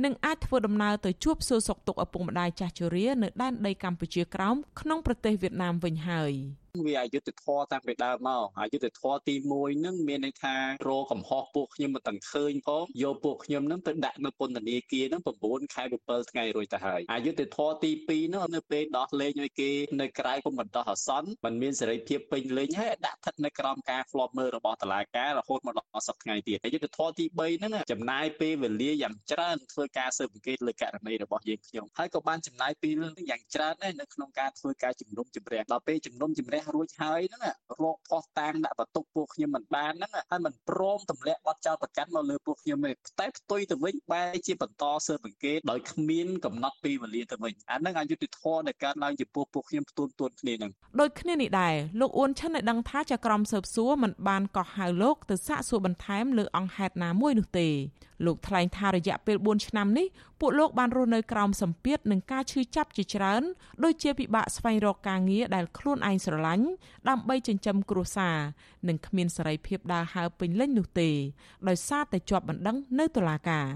[0.03, 6.33] និងអាចធ្វើដំណើរទៅជួបសួរសុខទុក្ខឪពុកម្ដាយចាស់ជរានៅដែនដីកម្ពុជាក្រោមក្នុងប្រទេសវៀតណាមវិញហើយ។
[6.85, 10.55] វាអយុត្តិធម៌តាំងពីដើមមកអយុត្តិធម៌ទី1ហ្នឹងមានន័យថា
[10.89, 32.93] រកំហុសពួកខ្ញុំមិនទាំងឃើញផងយកពួកខ្ញុំហ្នឹងទៅដាក់នៅពន្ធនាគារហ្នឹង9ខែ7ថ្ងៃរួចទៅហើយអយុត្តិធម៌ទី2ហ្នឹងនៅពេលដោះលែងឲ្យគេនៅក្រៅគុំបណ្ដោះអាសន្នมันមានសេរីភាពពេញលេញហើយដាក់ស្ថិតនៅក្រោមការធ្លាប់មើលរបស់តុលាការរហូតមកដល់សប្តាហ៍ថ្ងៃទៀតអយុត្តិធម៌ទី3ហ្នឹងចំណាយពេលវេលាយ៉ាងច្រើនធ្វើការស៊ើបអង្កេតលើករណីរបស់យើងខ្ញុំហើយក៏បានចំណាយពេល
[33.29, 37.41] យ៉ាងច្រើនដែរនៅក្នុងការធ្វើការជំនុំជម្រះដល់ពេលជំនុំជម្រះរួចហើយហ្នឹង
[37.83, 57.69] រកផោះតាំងដាក់បន្ទុកពួកខ្ញុំមិនបានហ្នឹងហើយមិនព្រមទម្លាក់បទចោលប្រកាន់មកលើពួកខ្ញុំទេតែផ្ទុយទៅវិញបែរជាបន្តស៊ើបអង្កេតដោយគ្មានកំណត់ពេលវេលាទៅវិញអាហ្នឹងអយុត្តិធម៌ដែលកើតឡើងចំពោះពួកខ្ញុំផ្ទួនទួនគ្នាហ្នឹងដូចគ្នានេះដែរលោកអ៊ុនឈិនឲ្យដឹងថាចក្រមស៊ើបសួរមិនបានកោះហៅលោកទៅសាកសួរបន្ថែមលើអង្គហេតុណាមួយនោះទេ
[58.25, 60.07] លោកថ្លែងថារយៈពេល4ឆ្នាំនេះ
[60.39, 63.43] ពួកលោកបានរស់នៅក្រោមសម្ពាធនិងការឈឺចាប់ជាច្រើន
[63.83, 66.48] ដូចជាពិបាកស្វែងរកការងារដែលខ្លួនឯងស្រឡាញ់
[67.09, 68.37] ដើម្បីចិញ្ចឹមគ្រួសារ
[68.87, 71.09] និងគ្មានសេរីភាពដើរហើរពេញលេញនោះទេ
[71.67, 73.67] ដោយសារតែជាប់បណ្ដឹងនៅតុលាការ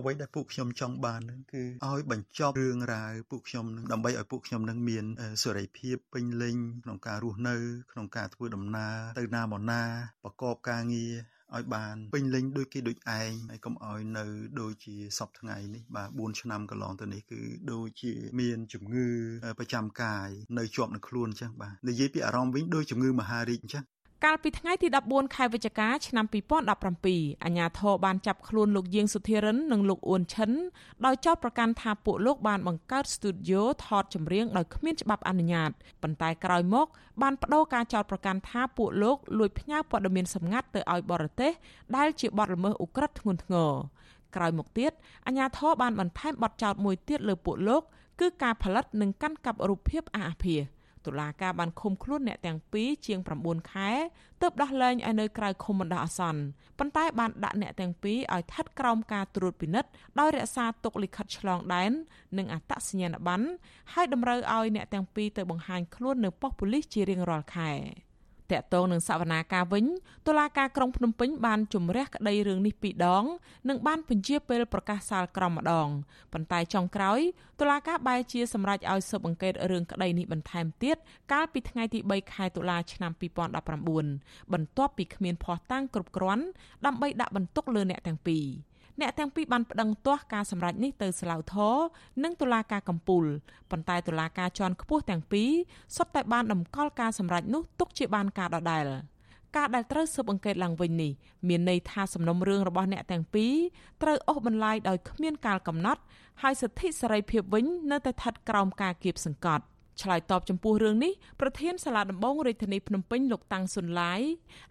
[0.00, 5.04] អ្វីដែលពួកខ្ញុំចង់បាននឹងគឺឲ្យបញ្ចប់រឿងរ៉ាវពួកខ្ញុំនឹងដើម្បីឲ្យពួកខ្ញុំនឹងមាន
[5.42, 7.56] សេរីភាពពេញលេញក្នុងការរស់នៅ
[7.92, 9.82] ក្នុងការធ្វើដំណើរទៅណាមកណា
[10.24, 11.12] ប្រកបការងារ
[11.56, 14.24] ឲ្យបានពេញលេញដូចគេដូចឯងហើយកុំឲ្យនៅ
[14.60, 17.40] ដូចជាសពថ្ងៃនេះបាទ4ឆ្នាំកន្លងទៅនេះគឺ
[17.72, 19.08] ដូចជាមានជំងឺ
[19.58, 20.28] ប្រចាំកាយ
[20.58, 23.84] នៅជាប់នឹងខ្លួនអញ្ចឹងបាទនិយាយពីអារម្មណ៍វិញដូចជំងឺមហារីកអញ្ចឹង
[24.26, 30.50] កាលពីថ្ងៃទី14ខែវិច្ឆិកាឆ្នាំ2017អាជ្ញាធរបានចាប់ខ្លួនលោកយាងសុធិរិននិងលោកអ៊ួនឈិន
[31.04, 35.70] ដោយចោទប្រកាន់ថាពួកលោកបានបង្កើតស្ទូឌីយោថតចម្រៀងដោយគ្មានច្បាប់អនុញ្ញាត
[36.02, 36.86] ប៉ុន្តែក្រោយមក
[37.22, 41.52] បានបដូរការចោទប្រកាន់ថាពួកលោកលួចផ្ញើព័ត៌មានសម្ងាត់ទៅឲ្យបរទេស
[41.96, 43.72] ដែលជាបទល្មើសឧក្រិដ្ឋធ្ងន់ធ្ងរ
[44.36, 44.92] ក្រោយមកទៀត
[45.26, 47.82] អាជ្ញាធរបានបន្ថែមបទចោទមួយទៀតលើពួកលោក
[48.20, 50.60] គឺការផលិតនិងកាន់កាប់រូបភាពអាអាភាស
[51.06, 53.90] តុលាការបានឃុំខ្លួនអ្នកទាំងពីរជាង9ខែ
[54.42, 56.42] ទើបដោះលែងឲ្យនៅក្រៅឃុំបណ្ដោះអាសន្ន
[56.78, 61.90] ប៉ុន្តែបានដាក់អ្នកទាំងពីរឲ្យស្ថិតក្រោមការត្រួតពិនិត្យដោយរក្សាទុកលិខិតឆ្លងដែន
[62.38, 63.46] និងអត្តសញ្ញាណប័ណ្ណ
[63.92, 67.72] ហើយតម្រូវឲ្យអ្នកទាំងពីរទៅបង្ហាញខ្លួននៅប៉ុស្តិ៍ប៉ូលីសជារៀងរាល់ខែ។
[68.52, 69.86] តកតងនឹងសវនាការវិញ
[70.26, 73.24] តុលាការក្រុងភ្នំពេញបានជំរះក្តីរឿងនេះពីរដង
[73.68, 75.88] និងបានពន្យាពេលប្រកាសសាលក្រមម្ដង
[76.32, 77.20] ប៉ុន្តែចុងក្រោយ
[77.60, 80.96] តុលាការបែរជាសម្រេចឲ្យស៊ើបអង្កេតរឿងក្តីនេះបន្ថែមទៀត
[81.32, 83.12] កាលពីថ្ងៃទី3ខែតុលាឆ្នាំ
[83.98, 86.44] 2019បន្ទាប់ពីគ្មានភ័ស្តុតាងគ្រប់គ្រាន់
[86.86, 88.46] ដើម្បីដាក់បន្ទុកលើអ្នកទាំងពីរ
[89.00, 91.76] អ្នកទាំងពីរបានប្តឹងទាស់ការសម្រេចនេះទៅស្លាវធរ
[92.24, 93.24] និងតុលាការកំពូល
[93.70, 95.50] ប៉ុន្តែតុលាការជាន់ខ្ពស់ទាំងពីរ
[95.96, 98.84] សុទ្ធតែបានដំកល់ការសម្រេចនោះទុកជាបានការដដែល
[99.56, 101.12] ការដែលត្រូវស៊ើបអង្កេតឡើងវិញនេះ
[101.48, 103.54] មានន័យថាសំណុំរឿងរបស់អ្នកទាំងពីរ
[104.02, 106.00] ត្រូវអូសបន្លាយដោយគ្មានកាលកំណត់
[106.42, 109.64] ហើយសិទ្ធិសេរីភាពវិញនៅតែស្ថិតក្រោមការគៀបសង្កត់
[110.02, 114.20] ឆ្លើយតបចំពោះរឿងនេះប្រធានសាលាដំបងរាជធានីភ្នំពេញលោកតាំងសុនឡាយ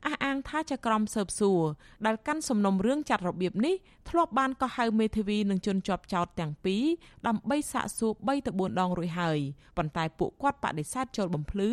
[0.05, 1.61] អះអាងថាចក្រមស៊ើបសួរ
[2.05, 3.75] ដែលកាន់សំណុំរឿងចាត់របៀបនេះ
[4.09, 6.83] ធ្លាប់បានកោះហៅមេធាវីនិងជនជាប់ចោតទាំងពីរ
[7.27, 9.39] ដើម្បីសាកសួរ3ទៅ4ដងរួចហើយ
[9.77, 11.71] ប៉ុន្តែពួកគាត់បដិសេធចូលបំភ្លឺ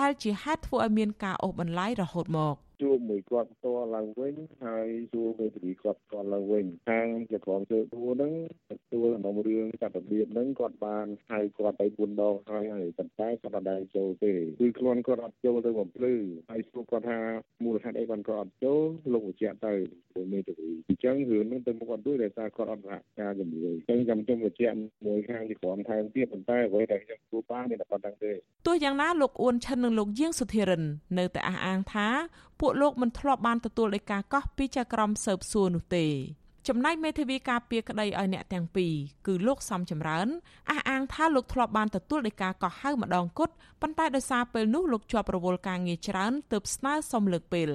[0.00, 8.32] ដែលជាហេតុធ្វើឲ្យមានការអូសបន្លាយរហូតមក ជួបមួយគាត់ផ្ទាល់ឡើងវិញហើយជួបមេធាវីគាត់ផ្ទាល់ឡើងវិញខាងជាក្រុមជើដួហ្នឹង
[8.70, 16.14] ទទួលក្នុងរឿងកាត់របៀបហ្នឹងគាត់បានហៅគាត់ទៅ4ដងហើយហើយប៉ុន្តែគាត់អត់ដែរចូលទេគឺខ្លួនគាត់អត់ចូលទៅបំភ្លឺ
[16.50, 17.18] ហើយសួរគាត់ថា
[17.64, 19.74] មូលហេតុអីបានគាត់អត់ចូលលោកបញ្ជាក់ទៅ
[20.12, 28.32] ពួកមេធាវីអញ្ចឹងរឿងហ្នឹងទៅមុខអត់ដូចដោយសារគាត់អត់សហការជាមួយអញ្ចឹងចាំខ្ញុំបញ្ជាក់មួយខាងជាក្រុមថែមទៀតប៉ុន្តែអ្វីដែលខ្ញុំគូបានមានតែប៉ុណ្្នឹងទេ
[28.66, 30.82] ទោះយ៉ាងណាលោកអ៊ួនឈិននិងលោកយាងសុធិរិន
[31.18, 32.08] នៅតែអះអាងថា
[32.60, 36.06] ពួកលោកមិនធ្លាប់បានទទួលដីកាកោះពីចៅក្រមស៊ើបសួរនោះទេ
[36.68, 38.92] ចំណែកមេធាវីការពារក្តីឲ្យអ្នកទាំងពីរ
[39.26, 40.28] គឺលោកសំចម្រើន
[40.70, 47.70] អះអាងថាលោកធ្លាប់បានទទួលដីកាកោះហៅម្ដងគត់ប៉ុន្តែដោយសារពេលនោះលោកជាប់រវល់ការងារច្រើនទើបស្នើសុំលើកពេល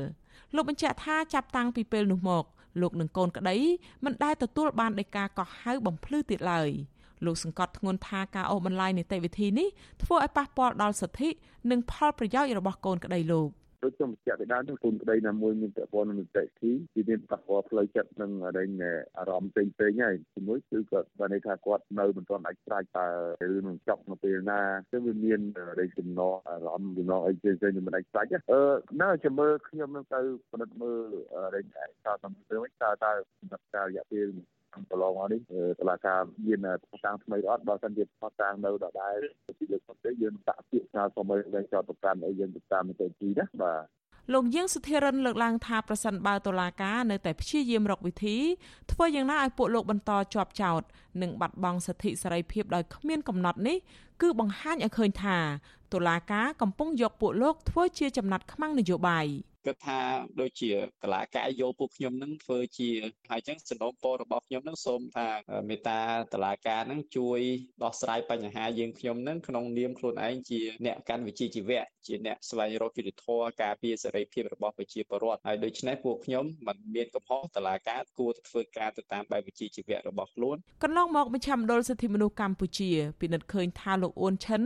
[0.56, 2.44] លោកបញ្ជាក់ថាចាប់តាំងពីពេលនោះមក
[2.82, 3.58] លោកនឹងកូនក្តី
[4.06, 6.70] មិនដែលទទួលបានដីកាកោះហៅបំភ្លឺទៀតឡើយ
[7.26, 9.68] លោកសង្កត់ធ្ងន់ថាការអូសបន្លាយនីតិវិធីនេះ
[10.04, 11.30] ធ្វើឲ្យប៉ះពាល់ដល់សិទ្ធិ
[11.72, 13.50] និងផលប្រយោជន៍របស់កូនក្តីលោក
[13.84, 18.72] ដូចខ្ញុំបញ្ជាក់ពីដើមគុណក្តីណាមួយមានពាក់ព័ន្ធនឹងនីតិវិធីវាមានប៉ះពាល់ផ្លូវចិត្តនិងរែង
[19.18, 23.08] អារម្មណ៍ផ្សេងផ្សេងហើយជាមួយគឺគាត់បានន័យថាគាត់នៅមិនទាន់អាចស្រាច់តើ
[23.42, 24.62] រឿងនឹងចប់នៅពេលណា
[24.92, 25.40] គឺវាមាន
[25.80, 28.62] រែងចំណងអារម្មណ៍ចំណងអីផ្សេងផ្សេងមិនអាចស្រាច់អឺ
[29.02, 31.04] នៅចាំមើលខ្ញុំនឹងទៅពិនិត្យមើល
[31.54, 34.28] រែងឯកសារតាមទៅវិញតើតើដំណើរការរយៈពេល
[34.90, 35.42] កន្លងមកនេះ
[35.80, 36.60] តឡាការមាន
[36.92, 39.16] ផតាំងថ្មីអត់បើសិនជាផតាំងនៅដដែល
[39.60, 43.84] ពីលើកទៅយើងតាក់ពាក្យថាសូមឲ្យចោតប្រកាន់អីយើងទៅតាមនីតិវិធីណាបាទ
[44.34, 48.38] លោកយើងសុធិរិនលើកឡើងថាប្រសិនបើតុលាការនៅតែព្យាយាមរកវិធី
[48.92, 50.82] ធ្វើយ៉ាងណាឲ្យពួកលោកបន្តជាប់ចោត
[51.22, 53.78] និងបាត់បង់សិទ្ធិសេរីភាពដោយគ្មានកំណត់នេះ
[54.22, 55.38] គឺបង្ហាញឲ្យឃើញថា
[55.94, 59.26] តុលាការកំពុងយកពួកលោកធ្វើជាចំណាត់ខ្មាំងនយោបាយ
[59.70, 60.00] គិតថា
[60.42, 62.90] ដូចជាតឡាការយកពួកខ្ញុំនឹងធ្វើជា
[63.32, 65.28] ហើយចឹងសំណូមពររបស់ខ្ញុំនឹងសូមថា
[65.70, 66.02] មេត្តា
[66.34, 67.40] តឡាការនឹងជួយ
[67.84, 82.92] ដោះស្រាយបញ្ហាយើងខ្ញុំនឹងក្នុងនាមខ្លួនឯងជាអ្នកកាន់វិជ្ជាជីវៈជាអ្នកស្វែងរកយុត្តិធម៌ការពារសេរីភាពរបស់ប្រជាពលរដ្ឋហើយដូច្នេះពួកខ្ញុំមិនមានកំហុសតឡាការគួរធ្វើការទៅតាមបែបវិជ្ជាជីវៈរបស់ខ្លួនកន្លងមកមជ្ឈមណ្ឌលសិទ្ធិមនុស្សកម្ពុជា
[83.22, 84.64] ពិនិត្យឃើញថាលោកអ៊ុនឈិន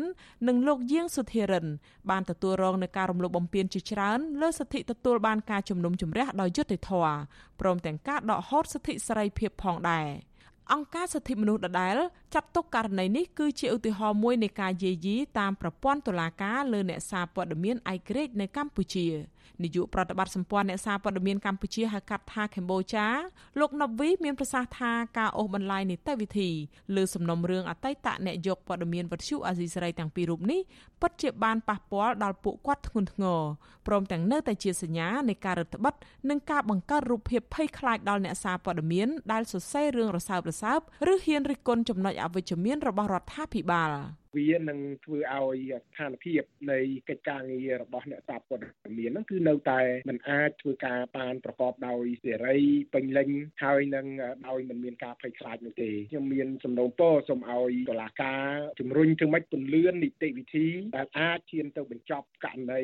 [0.47, 1.66] និងលោកយាងសុធិរិន
[2.10, 7.16] បានទទួលរងនឹងការរំលោភបំពានជាច្រើនលើសិទ្ធិទទួលបានការជំនុំជម្រះដោយយុត្តិធម៌
[7.60, 10.08] ព្រមទាំងការដកហូតសិទ្ធិសេរីភាពផងដែរ
[10.72, 11.98] អង្គការសិទ្ធិមនុស្សដដែល
[12.34, 19.08] ចាត់ទុកករណីនេះគឺជាឧទាហរណ៍មួយនៃការយាយីតាមប្រព័ន្ធតុលាការលើអ្នកសារព័ត៌មានឯករាជ្យនៅកម្ពុជា
[19.64, 23.08] នាយកប្រតិបត្តិសម្ព័ន្ធអ្នកសារព័ត៌មានកម្ពុជាហៅកាត់ថាកម្ពុជា
[23.60, 26.50] លោកណូវីមានប្រសាសន៍ថាការអូសបន្លាយនីតិវិធី
[26.96, 30.62] លើសំណុំរឿងអតីតអ្នកយកព័ត៌មានវត្ថុអាស៊ីសេរីទាំងពីររូបនេះ
[31.02, 33.41] ពិតជាបានប៉ះពាល់ដល់ពួកគាត់ធ្ងន់ធ្ងរ
[33.88, 40.80] ព្រមទាំងនៅតែជាសញ្ញានៃការរឹតបន្តឹងនិងការបង្កើតរូបភាពភ័យខ្លាចដល់អ្នកសារព័ត៌មានដែលសរសេររឿងរសើបរសើប
[41.12, 43.89] ឬហ៊ានរិះគន់ចំណុចអវិជ្ជមានរបស់រដ្ឋាភិបាល
[44.38, 46.79] វានឹងធ្វើឲ្យស្ថានភាពនៃ
[47.09, 48.63] កិច្ចការងាររបស់អ្នកសារព័ត៌
[48.97, 52.57] មានហ្នឹងគឺនៅតែមិនអាចធ្វើការបានប្រកបដោយសេរី
[52.93, 53.29] ពេញលេញ
[53.63, 54.05] ហើយនឹង
[54.47, 58.47] ដោយមិនមានការភ័យខ្លាចនោះទេខ្ញុំមានសំណូមពរសូមឲ្យតុលាការ
[58.79, 62.81] ជំរុញធ្វើម៉េចពន្លឿននីតិវិធីដែលអាចឈានទៅបញ្ចប់ករណី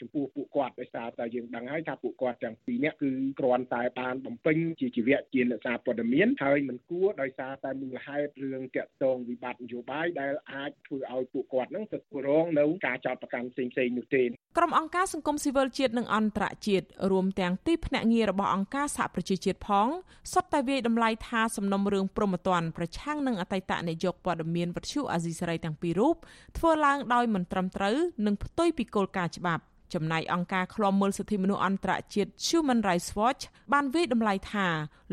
[0.00, 14.22] ចំពោះពួកគាត់ដោយសារតែយើងដឹងហើយថាពួកគាត់ទាំងពីរនាក់គឺគ្រាន់តែបានបំពេញជាជីវៈជាអ្នកសារព័ត៌មានហើយមិនគួរដោយសារតែមូលហេតុរឿងតាក់ទងវិបត្តិនយោបាយដែលអាចធ្វើឲ្យពួកគាត់នឹងទៅរងនៅការចោទប្រកាន់ផ្សេងៗនោះទេ
[14.58, 19.88] ក្រុមអង្គការសង្គមស៊ីវិលជាតិនិងអន្តរជាតិរួមទាំងទីភ្នាក់ងាររបស់អង្គការសហប្រជាជាតិផង
[20.32, 26.16] សុទ្ធតែវាយតម្លៃថាសំណុំរឿងប្រមទ័នប្រឆាំងនឹងអតីតនាយកព័ត៌មានវិទ្យុអាស៊ីសេរីទាំងពីររូប
[26.58, 29.64] ធ្វើឡើងដោយមិនត្រឹមត្រូវនិងផ្ទុយពីគោលការណ៍ច្បាប់
[29.94, 34.66] ចំណែកអង្គការឃ្លាំមើលសិទ្ធិមនុស្សអន្តរជាតិ Human Rights Watch បានវាយតម្លៃថា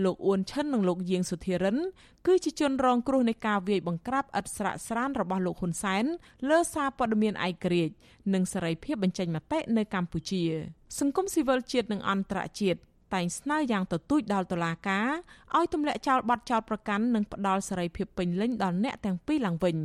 [0.04, 1.78] លោកអ៊ួនឈិននិងលោកយាងសុធិរិន
[2.28, 6.04] គឺជាជនរងគ្រោះនៃការវាយបង្ក្រាបឥតស្រាកស្រានរបស់លោកហ៊ុនសែន
[6.50, 7.96] លើសារព័ត៌មានឯករាជ្យ
[8.34, 10.44] និងសេរីភាពបញ្ចេញមតិនៅកម្ពុជា
[11.00, 12.80] សង្គមស៊ីវិលជាតិនិងអន្តរជាតិ
[13.14, 15.10] តែងស្នើយ៉ាងទទូចដល់តុលាការ
[15.58, 19.78] ឲ្យទម្លាក់ចោលបទចោទប្រកាន់និងផ្ដល់សេរីភាពពេញលេញដល់អ្នកទាំងពីរឡើងវិញ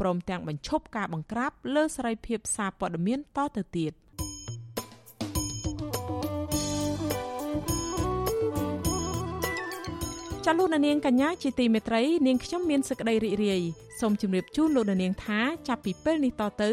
[0.00, 3.92] ព្រមទាំងបញ្ឈប់ការបង្ក្រាបលើសេរីភាពសារព័ត៌មានតទៅទៀត។
[10.48, 13.62] ចលនានាងកញ្ញាជាទីមេត្រីនាងខ្ញុំមានសេចក្តីរីករាយ
[14.00, 16.70] សូមជម្រាបជូនលោកនាងថាចាប់ពីពេលនេះតទៅ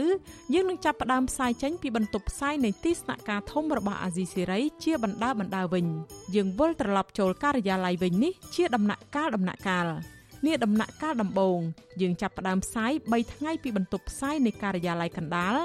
[0.53, 5.85] យើងនឹងចាប់ផ្ដើមផ្សាយចេញពីបន្ទប់ផ្សាយនៃទីស្នាក់ការធំរបស់អាស៊ីសេរីជាបណ្ដាបណ្ដាវិញ
[6.35, 9.87] យើងវិលត្រឡប់ចូលការិយាល័យវិញនេះជាដំណាក់កាលដំណាក់កាល
[10.45, 11.59] នេះដំណាក់កាលដំបូង
[12.01, 15.55] យើងចាប់ផ្ដើមផ្សាយ3ថ្ងៃពីបន្ទប់ផ្សាយនៃការិយាល័យកណ្ដាល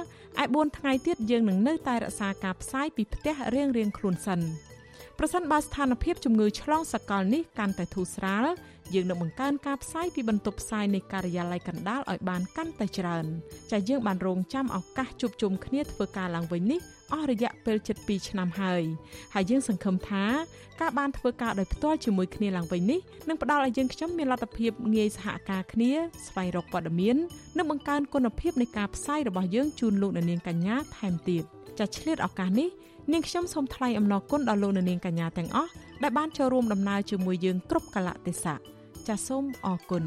[0.43, 4.43] ឯ4ថ្ងៃទៀតយើងនឹងនៅតែរក្សាការផ្សាយពីផ្ទះរៀងៗខ្លួនសិន។
[5.21, 8.47] ប្រសិនបើស្ថានភាពជំងឺឆ្លងសកលនេះកាន់តែធូរស្រាល
[8.95, 13.27] យើងនឹងបង្កើនការផ្សាយពីបន្ទប់ផ្សាយនៃការិយាល័យកណ្ដាលឲ្យបានកាន់តែច្រើន
[13.73, 16.81] ចាយើងបានរងចាំឱកាសជួបជុំគ្នាធ្វើការឡើងវិញនេះ
[17.13, 18.83] អស់រយៈពេលជិត2ឆ្នាំហើយ
[19.35, 20.25] ហើយយើងសង្ឃឹមថា
[20.81, 25.93] ការបានធ្វើការដោយផ្ទាល់ជាមួយគ្នាឡើងវិញនេះនឹងផ្ដល់ឲ្យយើងខ្ញុំមានលទ្ធភាពងាយសហការគ្នា
[26.27, 27.17] ស្វែងរកព័ត៌មាន
[27.59, 31.45] និងបង្កើនគុណភាពនៃការផ្សាយរបស់យើងជូនលោកអ្នកនាងកញ្ញាថែមទៀត
[31.79, 32.69] ចាឆ្លៀតឱកាសនេះ
[33.13, 35.71] នាងខ្ញុំសូមថ្លែងអំណរគុណដល់លោកនាងកញ្ញាទាំងអស់
[36.03, 38.59] ដែលបានចូលរួមដំណើរជាមួយយើងគ្រប់កលៈទេសៈ
[39.09, 40.05] ចាសសូមអរគុណ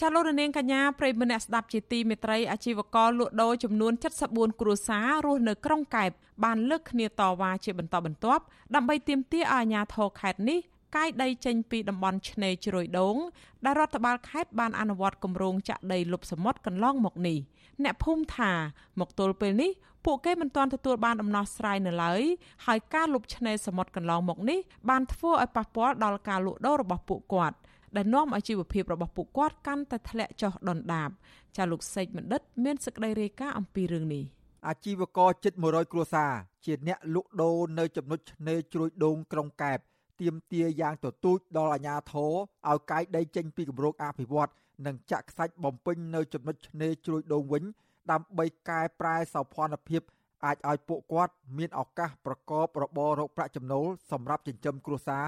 [0.00, 3.92] ចាលោករនាងកញ្ញាប្រិយមិត្តអ្នកស្ដាប់ជាទីមេត្រីអាជីវករលក់ដូរចំនួន
[4.26, 6.10] 74គ្រួសាររស់នៅក្រុងកែប
[6.44, 8.42] បានលើកគ្នាតវ៉ាជាបន្តបន្ទាប់
[8.74, 10.60] ដើម្បីទាមទារឲ្យអាជ្ញាធរខេត្តនេះ
[10.96, 13.16] កាយដីចេញពីតំបន់ឆ្នេរជ្រោយដូង
[13.64, 17.38] ដែលរដ្ឋបាលខេត្តបានអនុវត្តគម្រោងចាក់ដីលុបសមុទ្រកន្លងមកនេះ
[17.84, 18.52] អ្នកភូមិថា
[19.00, 19.70] មកទល់ពេលនេះ
[20.04, 22.22] ពួកគេមិនទាន់ទទួលបានដំណោះស្រាយនៅឡើយ
[22.66, 24.58] ហើយការលុបឆ្នេរសមុទ្រកន្លងមកនេះ
[24.90, 27.56] បានធ្វើឲ្យប៉ះពាល់ដល់ការលក់ដូររបស់ពួកគាត់
[27.96, 31.10] ដែលនាំឲ្យជីវភាពរបស់ពួកគាត់កាន់តែធ្លាក់ចុះដុនដាប
[31.56, 34.24] ចាលោកសេកបណ្ឌិត មានសេចក្តីរាយការណ៍អំពីរឿងនេះ
[34.68, 36.32] អាជីវករជិត100គ្រួសារ
[36.64, 39.80] ជាអ្នកលក់ដូរនៅចំណុចឆ្នេរជ្រោយដូងក្រុងកែប
[40.20, 42.32] ទៀមទាយ៉ាងទទូចដល់អាជ្ញាធរ
[42.70, 44.50] ឲ្យកាយដីចេញពីគម្រោងអភិវឌ្ឍ
[44.86, 47.62] និងចាក់ខ្សាច់បំពេញនៅចំណុចឆ្នេរជ្រោយដូងវិញ
[48.10, 50.02] ដើម្បីកែប្រែសោភ័ណភាព
[50.44, 55.26] អាចឲ្យពួកគាត់មានឱកាសប្រកបរបររកប្រាក់ចំណូលសម្រាប់ចិញ្ចឹមគ្រួសារ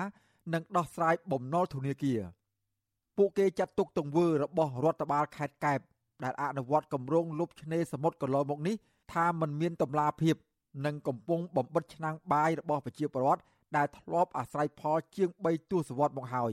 [0.55, 2.20] និងដោះស្រាយបំណុលធនាគារ
[3.16, 5.80] ពួកគេចាត់ទុកទង្វើរបស់រដ្ឋបាលខេត្តកែប
[6.24, 8.76] ដែលអនុវត្តគម្រោងលុបឆ្នេរសមុទ្រកន្លងមកនេះ
[9.12, 10.36] ថាมันមានតម្លាភាព
[10.86, 13.43] និងកំពុងបំបិតឆ្នាំងបាយរបស់ប្រជាពលរដ្ឋ
[13.77, 16.53] ដែលធ្លាប់អាស្រ័យផលជាង3ទសវត្សរ៍មកហើយ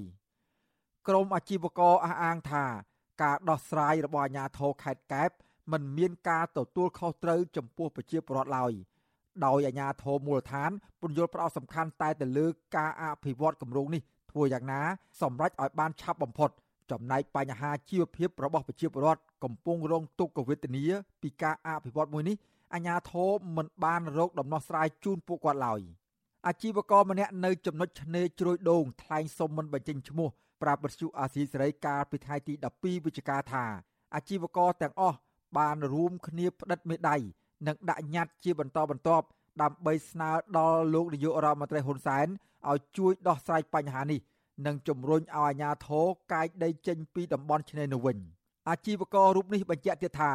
[1.08, 2.66] ក្រមអាជីវករអះអាងថា
[3.24, 5.30] ការដោះស្រាយរបស់អាជ្ញាធរខេត្តកែប
[5.72, 8.74] មិនមានការទទួលខុសត្រូវចំពោះប្រជាពលរដ្ឋឡើយ
[9.46, 12.46] ដោយអាជ្ញាធរមូលដ្ឋានពន្យល់ផ្ដោតសំខាន់តែទៅលើ
[12.76, 14.02] ការអភិវឌ្ឍគម្រោងនេះ
[14.32, 14.82] ធ្វើយ៉ាងណា
[15.22, 16.50] សម្រេចឲ្យបានឆាប់បំផុត
[16.92, 20.86] ចំណែកបញ្ហាជីវភាពរបស់ប្រជាពលរដ្ឋកំពុងរងទុក្ខវេទនា
[21.22, 22.36] ពីការអភិវឌ្ឍមួយនេះ
[22.74, 25.82] អាជ្ញាធរមិនបានរកដំណោះស្រាយជូនពួកគាត់ឡើយ។
[26.48, 30.30] អាជីវករម្នាក់នៅចំណុចឆ្នេរជ្រោយដូងថ្លែងសុំមិនបញ្ចេញឈ្មោះ
[30.62, 33.66] ប្រាប់បទសុអាស៊ីសេរីកាលពីថ្ងៃទី12វិច្ឆិកាថា
[34.16, 35.18] អាជីវករទាំងអស់
[35.58, 37.16] បានរួមគ្នាផ្តិតមេដៃ
[37.68, 39.26] និងដាក់ញត្តិជាបន្តបន្ទាប់
[39.62, 42.28] ដើម្បីស្នើដល់លោកនាយករដ្ឋមន្ត្រីហ៊ុនសែន
[42.70, 44.20] ឲ្យជួយដោះស្រាយបញ្ហានេះ
[44.66, 48.18] និងជំរុញឲ្យអាជ្ញាធរកាយដីចេញពីតំបន់ឆ្នេរនោះវិញ
[48.70, 50.32] អាជីវកររូបនេះបញ្ជាក់ទៀតថា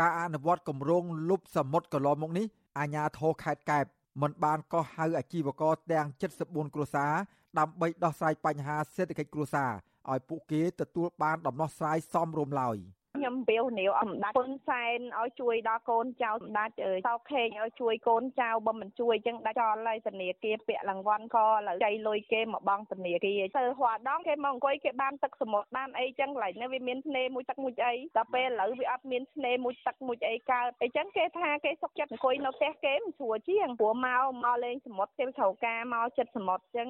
[0.00, 2.46] ការអនុវត្តគម្រោងលុបសមុទ្រកន្លងមកនេះ
[2.78, 3.84] អាជ្ញាធរខេត្តកែប
[4.20, 6.06] មិនបានកោះហៅអាជីវករទាំង
[6.40, 7.12] 74គ្រួសារ
[7.58, 9.70] ដើម្បីដោះស្រាយបញ្ហាសេដ្ឋកិច្ចគ្រួសារ
[10.10, 12.76] ឲ្យពួកគេទទួលបានដំណោះស្រាយសមរម្យឡើយ
[13.22, 36.88] ខ្ញុំបៀវនាវអំដាច់ហ៊ុនសែនឲ្យជួយដល់កូនចៅសម្ដេចអើយសោខេងឲ្យជួយកូនចៅបើមិនជួយចឹងដាច់ចោលហើយធនាគារពាក់រង្វាន់ក៏លើចៃលុយគេមកបង់ធនាគារទៅហួរដងគេមកអង្គុយគេបានទឹកសមុទ្របានអីចឹងឡើយនេះវាមានធ្នេមួយទឹកមួយអីដល់ពេលឥឡូវវាអត់មានធ្នេមួយទឹកមួយអីកើតអញ្ចឹងគេថាគេសុកចិត្តអង្គុយនៅផ្ទះគេមិនស្រួលជាងព្រោះមកមកលេងសមុទ្រគេត្រូវការមកចិត្តសមុទ្រចឹង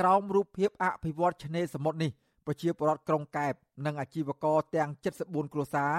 [0.00, 2.12] ក្រោមរូបភាពអភិវឌ្ឍឆ្នេរសមុទ្រនេះ
[2.46, 3.54] ប្រជាពលរដ្ឋក្រុងកែប
[3.86, 4.90] និងអាជីវករទាំង
[5.22, 5.92] 74គ្រួសារ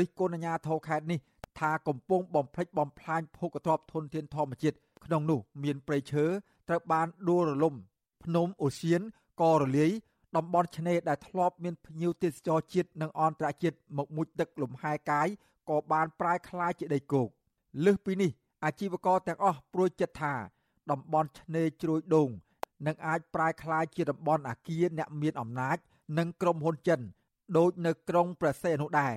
[0.00, 1.20] រិះគន់អាជ្ញាធរខេត្តនេះ
[1.58, 6.24] ថាកំពុងបំផ្លិចបំផ្លាញភោគទ្រព្យធនធានធម្មជាតិក្នុងនោះមានព្រៃឈើ
[6.68, 7.74] ត្រូវបានដួលរលំ
[8.24, 9.00] ភ្នំអូសៀន
[9.40, 9.90] ក៏រលាយ
[10.36, 15.28] តំបន់ឆ្នេរដែលធ្លាប់មានភ្ញៀវទេសចរជាតិនិងអន្តរជាតិមកមុជទឹកលំហែកាយ
[15.70, 17.28] ក៏បានប្រែក្លាយជាដីគោក
[17.84, 18.30] លើសពីនេះ
[18.64, 20.34] អាជីវករទាំងអស់ព្រួយចិត្តថា
[20.90, 22.28] តំបន់ឆ្នេរជ្រោយដូង
[22.86, 25.76] នឹងអាចប្រែក្លាយជាតំបន់អាគារអ្នកមានអំណាច
[26.18, 27.00] និងក្រុមហ៊ុនចិន
[27.56, 29.14] ដូចនៅក្រុងព្រះសីហនុដែរ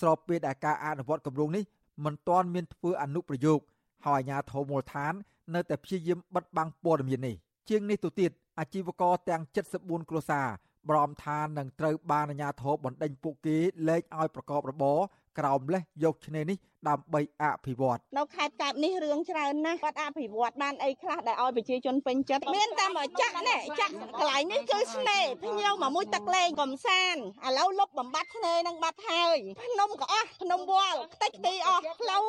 [0.00, 1.64] ស្របពេលដែលការអនុវត្តគម្រោងនេះ
[2.04, 3.60] មិនទាន់មានធ្វើអនុប្រយោគ
[4.06, 5.12] ហើយអាជ្ញាធរមូលដ្ឋាន
[5.54, 7.36] នៅតែព្យាយាមបិទបាំងព័ត៌មាននេះ
[7.68, 9.42] ជាងនេះទៅទៀតអាជីវករទាំង
[9.76, 10.48] 74គ្រួសារ
[10.88, 13.56] ព្រមថានឹងត្រូវបានអាជ្ញាធរបណ្ដេញពួកគេ
[13.88, 14.98] លែងឲ្យប្រកបរបរ
[15.38, 16.58] ក្រោមលេសយកឆ្នេរនេះ
[16.88, 32.22] ដើម្បីអភិវឌ្ឍនៅខេត្តកែបនេះរឿងច្រើនណាស់គាត់អភិវឌ្ឍបានអីខ្លះដែលឲ្យប្រជាជនពេញចិត្តមានតែមកចាក់នេះចាក់កន្លែងនេះគឺស្នេហ៍ភ្ញៀវមកមួយទឹកលេងកំសាន្តឥឡូវលុបបំបត្តិឆ្នេរនឹងបាត់ហើយភ្នំក៏អស់ភ្នំវល់ខ្ទេចទីអស់ផ្លូវ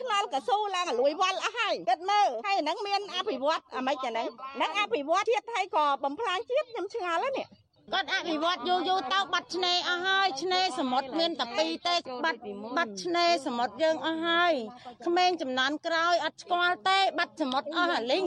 [0.00, 7.48] ខ្នល់កស៊ូឡើងលួយវល់អស់ហើយគិតមើលហើយហ្នឹងមានអភិវឌ្ឍអាម៉េចអាហ្នឹងហ្នឹងអភិវឌ្ឍជាតិហើយក៏បំផ្លាញជាតិខ្ញុំឆ្ងល់ហើយនេះ
[7.92, 12.40] គាត់អភិវឌ្ឍយូរយូរទៅបាត់ឆ្នេរអស់ហើយឆ្នេរសមុទ្រមានតែពីរទេបាត់
[12.76, 14.54] បាត់ឆ្នេរសមុទ្រយើងអស់ហើយ
[15.06, 18.26] ក្មេងចំនួនក្រោយអត់ស្គាល់ទេ បាត់សមុទ្រអស់អាលីង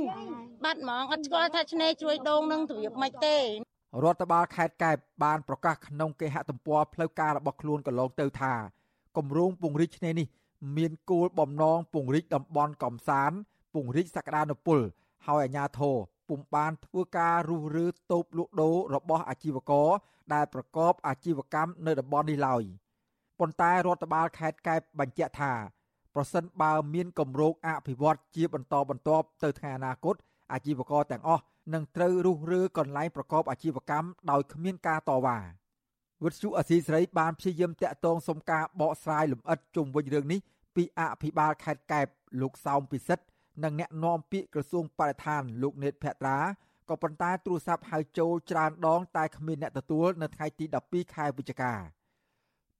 [0.66, 3.38] បាត់ហ្មងអត់ស្គាល់ថាឆ្នេរជួយដងនឹងទ្រាបមិនទេ
[4.04, 8.54] រដ្ឋបាលខេត្តកែបបានប្រកាសក្នុងគេហទំព័រផ្លូវការរបស់ខ្លួនកន្លងទៅថា
[9.18, 10.28] គម្រោងពង្រីកឆ្នេរនេះ
[10.78, 13.38] មានគោលបំណងពង្រីកតំបន់កំសាន្ត
[13.74, 14.80] ពង្រីកសក្តានុពល
[15.28, 15.98] ហើយអាជ្ញាធរ
[16.34, 19.90] ពុំបានធ្វើការរុះរើតូបលក់ដូររបស់អាជីវករ
[20.34, 22.64] ដែលប្រកបអាជីវកម្មនៅតំបន់នេះឡើយ
[23.40, 25.54] ប៉ុន្តែរដ្ឋបាលខេត្តកែបបញ្ជាក់ថា
[26.16, 30.16] ប្រសិនបើមានគម្រោងអភិវឌ្ឍជាបន្តបន្ទាប់ទៅថ្ងៃអនាគត
[30.54, 35.40] អាជីវករទាំងអស់នឹងត្រូវរុះរើកន្លែងប្រកបអាជីវកម្មដោយគ្មានការតវ៉ា
[36.24, 40.40] វិទ្យុអសីស្រីបានព្យាយាមតាក់ទងសុំការបកស្រាយលម្អិតជុំវិញរឿងនេះ
[40.76, 42.08] ពីអភិបាលខេត្តកែប
[42.42, 43.24] លោកសោមពិសិដ្ឋ
[43.64, 46.38] និងអ្នកនាំពាក្យក្រសួងបរិស្ថានលោកនេតភត្រា
[46.90, 51.74] ក៏ប៉ុន្តែទូរស័ព្ទហៅចូលច្រើនដង តែគ្មានអ្នកទទួលនៅថ្ងៃទី12ខែវិច្ឆិកា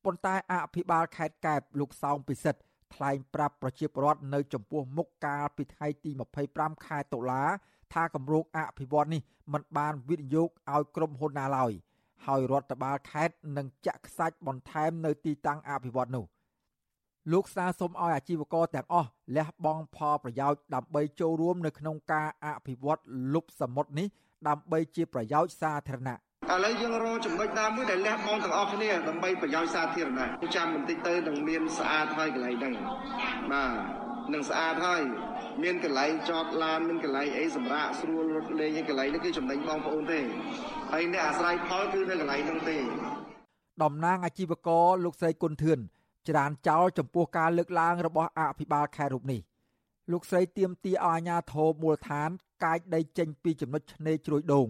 [0.04, 2.62] ប៉ុន្តែអភិបាលខេត្តកែបលោកសោមពិសិដ្ឋ
[2.94, 6.12] ថ្លែងប្រាប់ប្រជាពលរដ្ឋនៅចំពោះមុខកាលពីថ្ងៃទី
[6.48, 7.44] 25ខែតុលា
[7.94, 9.22] ថាគម្រោងអភិវឌ្ឍនេះ
[9.54, 11.72] មិនបានវិនិយោគឲ្យក្រុមហ៊ុនណាឡើយ
[12.26, 16.26] ហើយរដ្ឋបាលខេត្តនឹងចាក់ខ្សាច់បន្ថែមនៅទីតាំងអភិវឌ្ឍនោះ
[17.32, 23.02] លោកស្នើសុំឲ្យអាជីវករទាំងអស់លះបង់ផលប្រយោជន៍ដើម្បីចូលរួមនៅក្នុងការអភិវឌ្ឍ
[23.34, 24.08] លុបសមុទ្រនេះ
[24.48, 26.18] ដើម្បីជាប្រយោជន៍សាធារណៈ
[26.52, 32.74] ឥឡូវយើងរកចំណុចណាមួយដែលលះបង់ទាំងអស់គ្នាដើម្បីប្រយោជន៍សាធារណៈចាំបន្តិចទៅនឹងមានស្អាតហើយកន្លែងហ្នឹង
[33.52, 33.74] បាទ
[34.34, 35.02] នឹងស្អាតហើយ
[35.64, 40.20] មានកន្លែងចតឡានមានកន្លែងអីសម្រាប់ស្រួលរត់លេងហើយកន្លែងនេះគឺចំណេញបងប្អូនទេ
[40.94, 42.78] ហើយអ្នកអាស្រ័យផលគឺនៅកន្លែងហ្នឹងទេ
[43.84, 45.80] តំណាងអាជីវករលោកស្រីគុណធឿន
[46.30, 49.42] ច្រានចោលចំពោះការលើកឡើងរបស់អភិបាលខេត្តរូបនេះ
[50.12, 52.30] លោកស្រីទៀមទាឲ្យអាជ្ញាធរមូលដ្ឋាន
[52.64, 54.68] កាយដីចេញពីចំណុចឆ្នេរជ្រោយដូង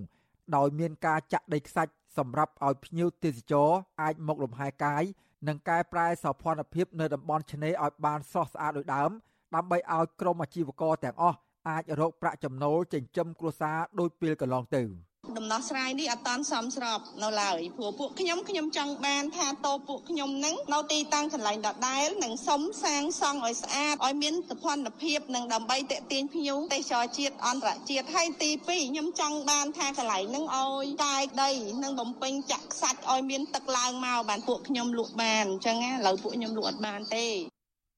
[0.55, 3.69] ដោយមានការចាក់ដីខ្សាច់សម្រាប់ឲ្យភ្ញៀវទេសចរ
[4.01, 5.03] អាចមកលំហែកាយ
[5.47, 9.11] និងកែប្រែសោភ័ណភាពនៅតំបន់ឆ្នេរឲ្យបានស្រស់ស្អាតដូចដើម
[9.55, 11.37] ដើម្បីឲ្យក្រុមអាជីវករទាំងអស់
[11.69, 14.83] អាចរកប្រាក់ចំណូលចិញ្ចឹមគ្រួសារដូចពេលកន្លងទៅ។
[15.37, 24.55] ដំណោះស្រាយនេះអត់តាន់សមស្របនៅឡើយព្រោះពួកខ្ញុំខ្ញុំចង់បានថាតោពួកខ្ញុំនឹងនៅទីតាំងកន្លែងដដែលនិងសុំសាងសង់ឲ្យស្អាតឲ្យមានសុ
[24.85, 31.51] ខភាពនិងដើម្បីតេទៀងភ្ញៀវទេសចរជាតិអន្តរជាតិហើយទី2ខ្ញុំចង់បានថាកន្លែងនឹងឲ្យកាយដី
[31.83, 37.25] និងបំពេញចាក់ខ្សាច់ឲ្យមានទឹកឡើងមកបានពួកខ្ញុំលក់បានអញ្ចឹងណាឥឡូវពួកខ្ញុំលក់អត់បានទេ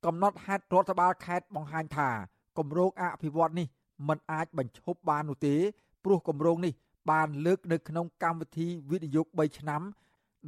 [0.05, 2.09] កំណត់ហេតុរដ្ឋបាលខេត្តបង្ហាញថា
[2.57, 3.67] គម្រោងអភិវឌ្ឍនេះ
[4.07, 5.55] มันអាចបញ្ឈប់បាននោះទេ
[6.03, 6.73] ព្រោះគម្រោងនេះ
[7.11, 9.81] បានលើកនៅក្នុងកម្មវិធីវិនិយោគ3ឆ្នាំ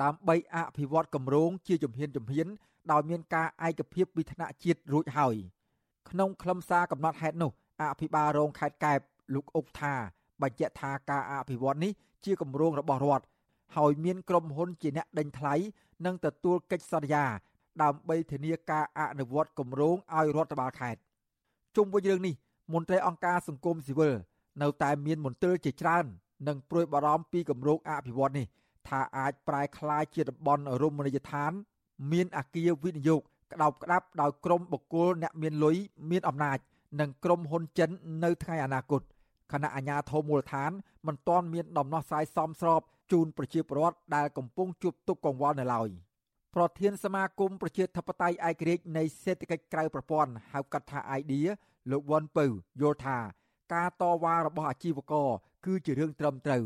[0.03, 2.47] ដើម្បីអភិវឌ្ឍគម្រោងជាជំហានជំហាន
[2.91, 5.35] ដោយមានការឯកភាពពីថ្នាក់ជាតិរួចហើយ
[6.09, 7.51] ក្នុងខ្លឹមសារកំណត់ហេតុនោះ
[7.81, 8.99] អភិបាលរងខេត្តកែប
[9.33, 9.93] លោកអុកថា
[10.41, 11.91] បញ្ជាក់ថាការអភិវឌ្ឍនេះ
[12.25, 13.25] ជាគម្រោងរបស់រដ្ឋ
[13.75, 15.55] ហើយមានក្រុមហ៊ុនជាអ្នកដេញថ្លៃ
[16.05, 17.25] និងទទួលកិច្ចសន្យា
[17.83, 20.99] ដើម្បីធានាការអនុវត្តគម្រោងឲ្យរដ្ឋបាលខេត្ត
[21.75, 22.35] ជុំវិញរឿងនេះ
[22.73, 24.13] មន្ត្រីអង្គការសង្គមស៊ីវិល
[24.61, 26.05] នៅតែមានមន្ទិលជាច្រើន
[26.47, 28.45] និងព្រួយបារម្ភពីគម្រោងអភិវឌ្ឍនេះ
[28.87, 31.51] ថាអាចប្រែក្លាយជាតំបន់រមណីយដ្ឋាន
[32.11, 33.21] មានអាគារវិនិយោគ
[33.53, 35.75] ក្តោបក្តាប់ដោយក្រុមបុគ្គលអ្នកមានលុយ
[36.11, 36.57] មានអំណាច
[36.99, 37.89] និងក្រុមហ៊ុនចិន
[38.23, 39.01] នៅថ្ងៃអនាគត
[39.51, 40.71] គណៈអាជ្ញាធរមូលដ្ឋាន
[41.07, 42.81] មិនទាន់មានដំណោះស្រាយសមស្រប
[43.11, 45.89] ជូនប្រជាពលរដ្ឋដែលកំពុងជួបទុក្ខកង្វល់នៅឡើយ
[46.55, 51.49] ប្រធានសមាគមប្រជាធិបតេយ្យឯករាជ្យនៃសេដ្ឋកិច្ចក្រៅប្រព័ន្ធហៅកាត់ថា IDEA
[51.91, 52.45] លោកវ៉ាន់ពៅ
[52.81, 53.17] យល់ថា
[53.73, 55.29] ការតវ៉ារបស់អាជីវករ
[55.67, 56.63] គឺជារឿងត្រឹមត្រូវ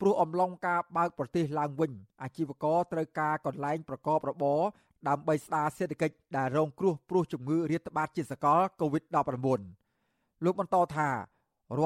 [0.00, 4.60] ព្រោះអំឡុងការបើកប្រទេសឡើងវិញអាជីវករត្រូវការកន្លែងប្រកបរបរ
[5.08, 11.14] ដើម្បីស្ដារសេដ្ឋកិច្ចដែលរងគ្រោះព្រោះជំងឺរាតត្បាតជាសកល COVID-19 លោកបន្តថារ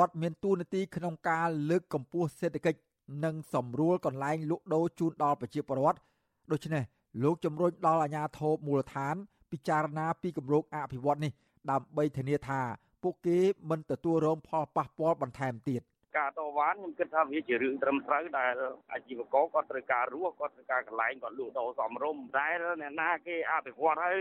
[0.07, 2.81] ដ្ឋមានទួនាទីក្នុងការលើកកម្ពស់សេដ្ឋកិច្ច
[3.25, 5.99] និងសម្រួលកន្លែងលក់ដូរជូនដល់ប្រជាពលរដ្ឋ
[6.53, 6.85] ដូច្នេះ
[7.23, 9.15] លោកជំរុញដល់អាជ្ញាធរមូលដ្ឋាន
[9.53, 11.33] ពិចារណាពីគម្រោងអភិវឌ្ឍនេះ
[11.71, 12.61] ដើម្បីធានាថា
[13.03, 13.39] ពួកគេ
[13.71, 15.83] មិនទទួលរងផលប៉ះពាល់បន្ថែមទៀត
[16.19, 18.53] ការតវ៉ាខ្ញុំគិតថាវាជារឿងត្រឹមត្រូវដែល
[18.93, 22.49] អាជីវករគាត់ត្រូវការរស់គាត់ត្រូវការកន្លែងគាត់លក់ដូរសមរម្យតែ
[22.83, 24.19] អ្នកណាគេអភិវឌ្ឍហើយ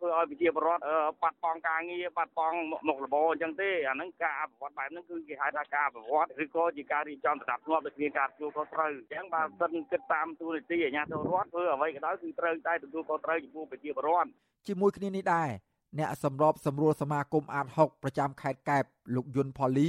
[0.00, 0.82] ធ្វើឲ្យប្រជាពលរដ្ឋ
[1.22, 14.28] បាត់បង់ការងារបាត់បង់មុខរបរអញ្ចឹងទេអាហ្នឹងការអភិវឌ្ឍបែបហ្នឹងគឺគេហៅថាការអភិវឌ្ឍឬក៏ជាការរៀបចំស្ដាប់ធ្នាប់ដូចគ្នាការទទួលខុសត្រូវអញ្ចឹងបើសិនគិតតាមទូនីតិអាជ្ញាធររដ្ឋធ្វើអ្វីក៏ដោយគឺត្រូវតែទទួលខុសត្រូវចំពោះប្រជាពលរដ្ឋ
[14.68, 15.50] ជាមួយគ្នានេះដែរ
[15.98, 18.84] អ្នកសម្របសម្រួលសមាគមអាត6ប្រចាំខេត្តកែប
[19.14, 19.88] លោកយុនផលី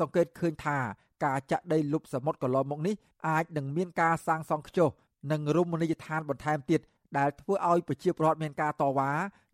[0.00, 0.78] សង្កេតឃើញថា
[1.24, 2.94] ការចាក់ដីលុបសមុទ្រកន្លងមកនេះ
[3.28, 4.88] អាចនឹងមានការសាងសង់ខ្ជុះ
[5.32, 6.80] និងរមណីយដ្ឋានបន្ថែមទៀត
[7.18, 9.10] ដែលធ្វើឲ្យប្រជាពលរដ្ឋមានការតវ៉ា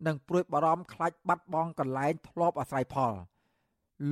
[0.07, 3.13] និងព្រួយបារម្ភខ្លាចបាត់បង់កន្លែងធ្លាប់អាស្រ័យផល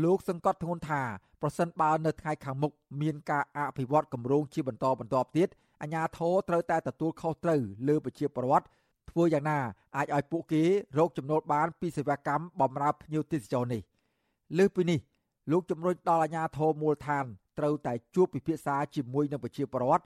[0.04, 1.02] លោកសង្កត់ធ្ងន់ថា
[1.42, 2.72] ប្រសិនបើនៅថ្ងៃខាងមុខ
[3.02, 5.50] មានការអភិវឌ្ឍគម្រោងជាបន្តបន្ទាប់ទៀត
[5.82, 8.66] អាជ្ញាធរត្រូវតែទទួលខុសត្រូវលើប្រជាពលរដ្ឋ
[9.10, 9.60] ធ្វើយ៉ាងណា
[9.98, 10.64] អាចឲ្យពួកគេ
[10.98, 13.82] រកចំណូលបានពីសេវាកម្មបម្រើភ្ញៀវទេសចរនេះ
[14.58, 15.00] លើសពីនេះ
[15.52, 17.26] លោកជំរុញដល់អាជ្ញាធរមូលដ្ឋាន
[17.60, 20.04] ត្រូវតែជួបពិភាក្សាជាមួយនឹងប្រជាពលរដ្ឋ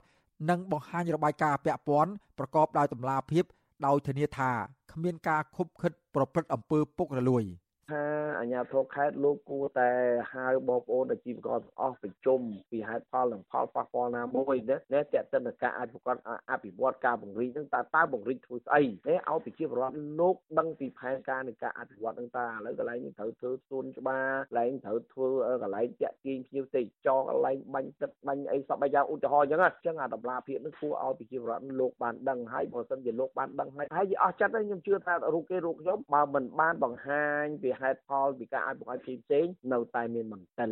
[0.50, 3.44] និងបង្ហាញរបាយការណ៍ពាក់ព័ន្ធប្រកបដោយតម្លាភាព
[3.86, 4.50] ដោយធានាថា
[4.92, 7.44] គ្មានការខុបខិតប្រព្រឹត្តអំពើពុករលួយ។
[7.90, 8.04] ថា
[8.38, 9.90] អាជ្ញាធរខេត្តលោកគួរតែ
[10.32, 16.18] ហៅបងប្អូនអាជីវករទាំងអស់ប្រជុំពីហេតុផលនិងផលប៉ះពាល់ណាមួយណាតែតេតិនការអភិវឌ្ឍ
[16.50, 25.28] អភិវឌ្ឍការបង្រីនឹងតើតើបង្រីធ្វើស្អីទេឲ្យប្រជាពលរដ្ឋលោកដឹងពីផែនការនៃការអភិវឌ្ឍនឹងតើឥឡូវកន្លែងនេះត្រូវធ្វើសួនច្បារកន្លែងត្រូវធ្វើ
[25.62, 40.70] កន្លែងតាក់ទាញភ្ញៀវទេសចរកន្លែងបាញ់ទឹកបាញ់អីសពបែបយ៉ាងឧទាហរណ៍អញ្ចឹងអញ្ចឹងអាតម្លាភាពនឹងគួរឲ្យប្រជាពលរដ្ឋលោកបានដឹងហើយបើមិនជាលោកបានដឹងហើយហើយវាអស់ចិត្តហើយខ្ញុំជឿថារូបគេរូបខ្ញុំបើមិនបានបង្ហាញពីហេតុផលពីការអភិវឌ្ឍផ្សេងៗនៅតែមានបន្តិល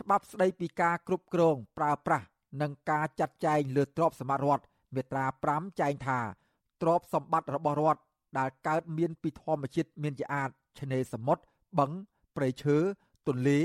[0.00, 2.26] ច្បាប់ស្ដីពីការគ្រប់គ្រងប្រើប្រាស់
[2.60, 4.64] និងការចាត់ចែងលើទ្រព្យសម្បត្តិរដ្ឋ
[4.94, 6.20] មាត្រា5ចែងថា
[6.82, 8.00] ទ្រព្យសម្បត្តិរបស់រដ្ឋ
[8.38, 11.42] ដែលកើតមានពីធម្មជាតិមានជាអាចឆ្នេរសមុទ្រ
[11.78, 11.90] បឹង
[12.36, 12.76] ព្រៃឈើ
[13.28, 13.60] ទន្លេ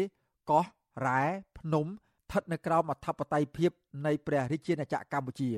[0.50, 0.66] កោះ
[1.08, 1.22] រ៉ែ
[1.60, 3.72] ភ្នំស្ថិតនៅក្រោមអធិបតេយ្យភាព
[4.06, 5.52] នៃព្រះរាជាណាចក្រកម្ពុជា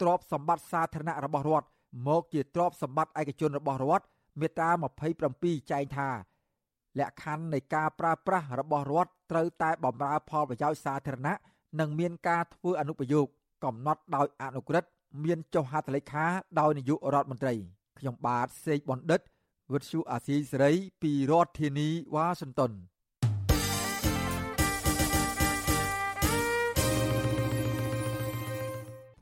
[0.00, 1.66] ទ្រព្យសម្បត្តិសាធារណៈរបស់រដ្ឋ
[2.08, 4.04] មកជាទ្រព្យសម្បត្តិឯកជនរបស់រដ្ឋ
[4.40, 4.70] មាត្រា
[5.20, 6.08] 27ចែងថា
[6.98, 11.34] លក្ខខណ្ឌនៃការប្រើប្រាស់របស់រដ្ឋត្រូវតែបម្រើផលប្រយោជន៍សាធារណៈ
[11.80, 13.26] និងមានការធ្វើអនុប្រយោគ
[13.64, 14.88] កំណត់ដោយអនុក្រឹត្យ
[15.24, 16.24] មានចុះហត្ថលេខា
[16.60, 17.54] ដោយនាយករដ្ឋមន្ត្រី
[17.98, 19.20] ខ្ញុំបាទសេកបណ្ឌិត
[19.72, 20.72] វិទ្យុអាស៊ីសេរី
[21.02, 22.72] ពីរដ្ឋធានីវ៉ាស៊ីនតោន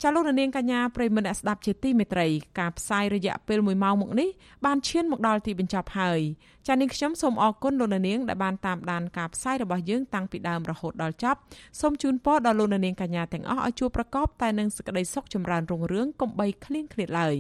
[0.05, 2.29] ចាលោកនាងកញ្ញាប្រិមនៈស្ដាប់ជាទីមេត្រី
[2.59, 4.29] ការផ្សាយរយៈពេល1ម៉ោងមកនេះ
[4.65, 6.21] បានឈានមកដល់ទីបញ្ចប់ហើយ
[6.69, 11.39] ចានាងខ្ញុំសូមអរគុណលោកនាងដែលបានតាមដានការផ្សាយរបស់យើងតាំងពីដើមរហូតដល់ចប់
[11.81, 17.37] សូមជូនពរដល់លោកនាងកញ្ញាទាំងអស់ឲ្យជួបប្រកបតែនឹងសេចក្តីសុខចម្រើនរុងរឿងកុំបីឃ្លៀងឃ្លាតឡើយ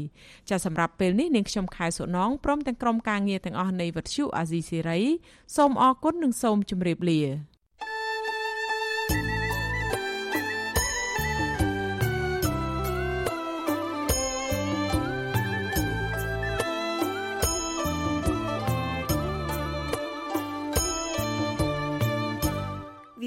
[0.50, 5.00] ចាសម្រាប់ពេលនេះនាងខ្ញុំខែសុណងព្រមទាំងក្រុមការងារទាំងអស់នៃវិទ្យុអាស៊ីសេរី
[5.56, 7.22] សូមអរគុណនិងសូមជម្រាបលា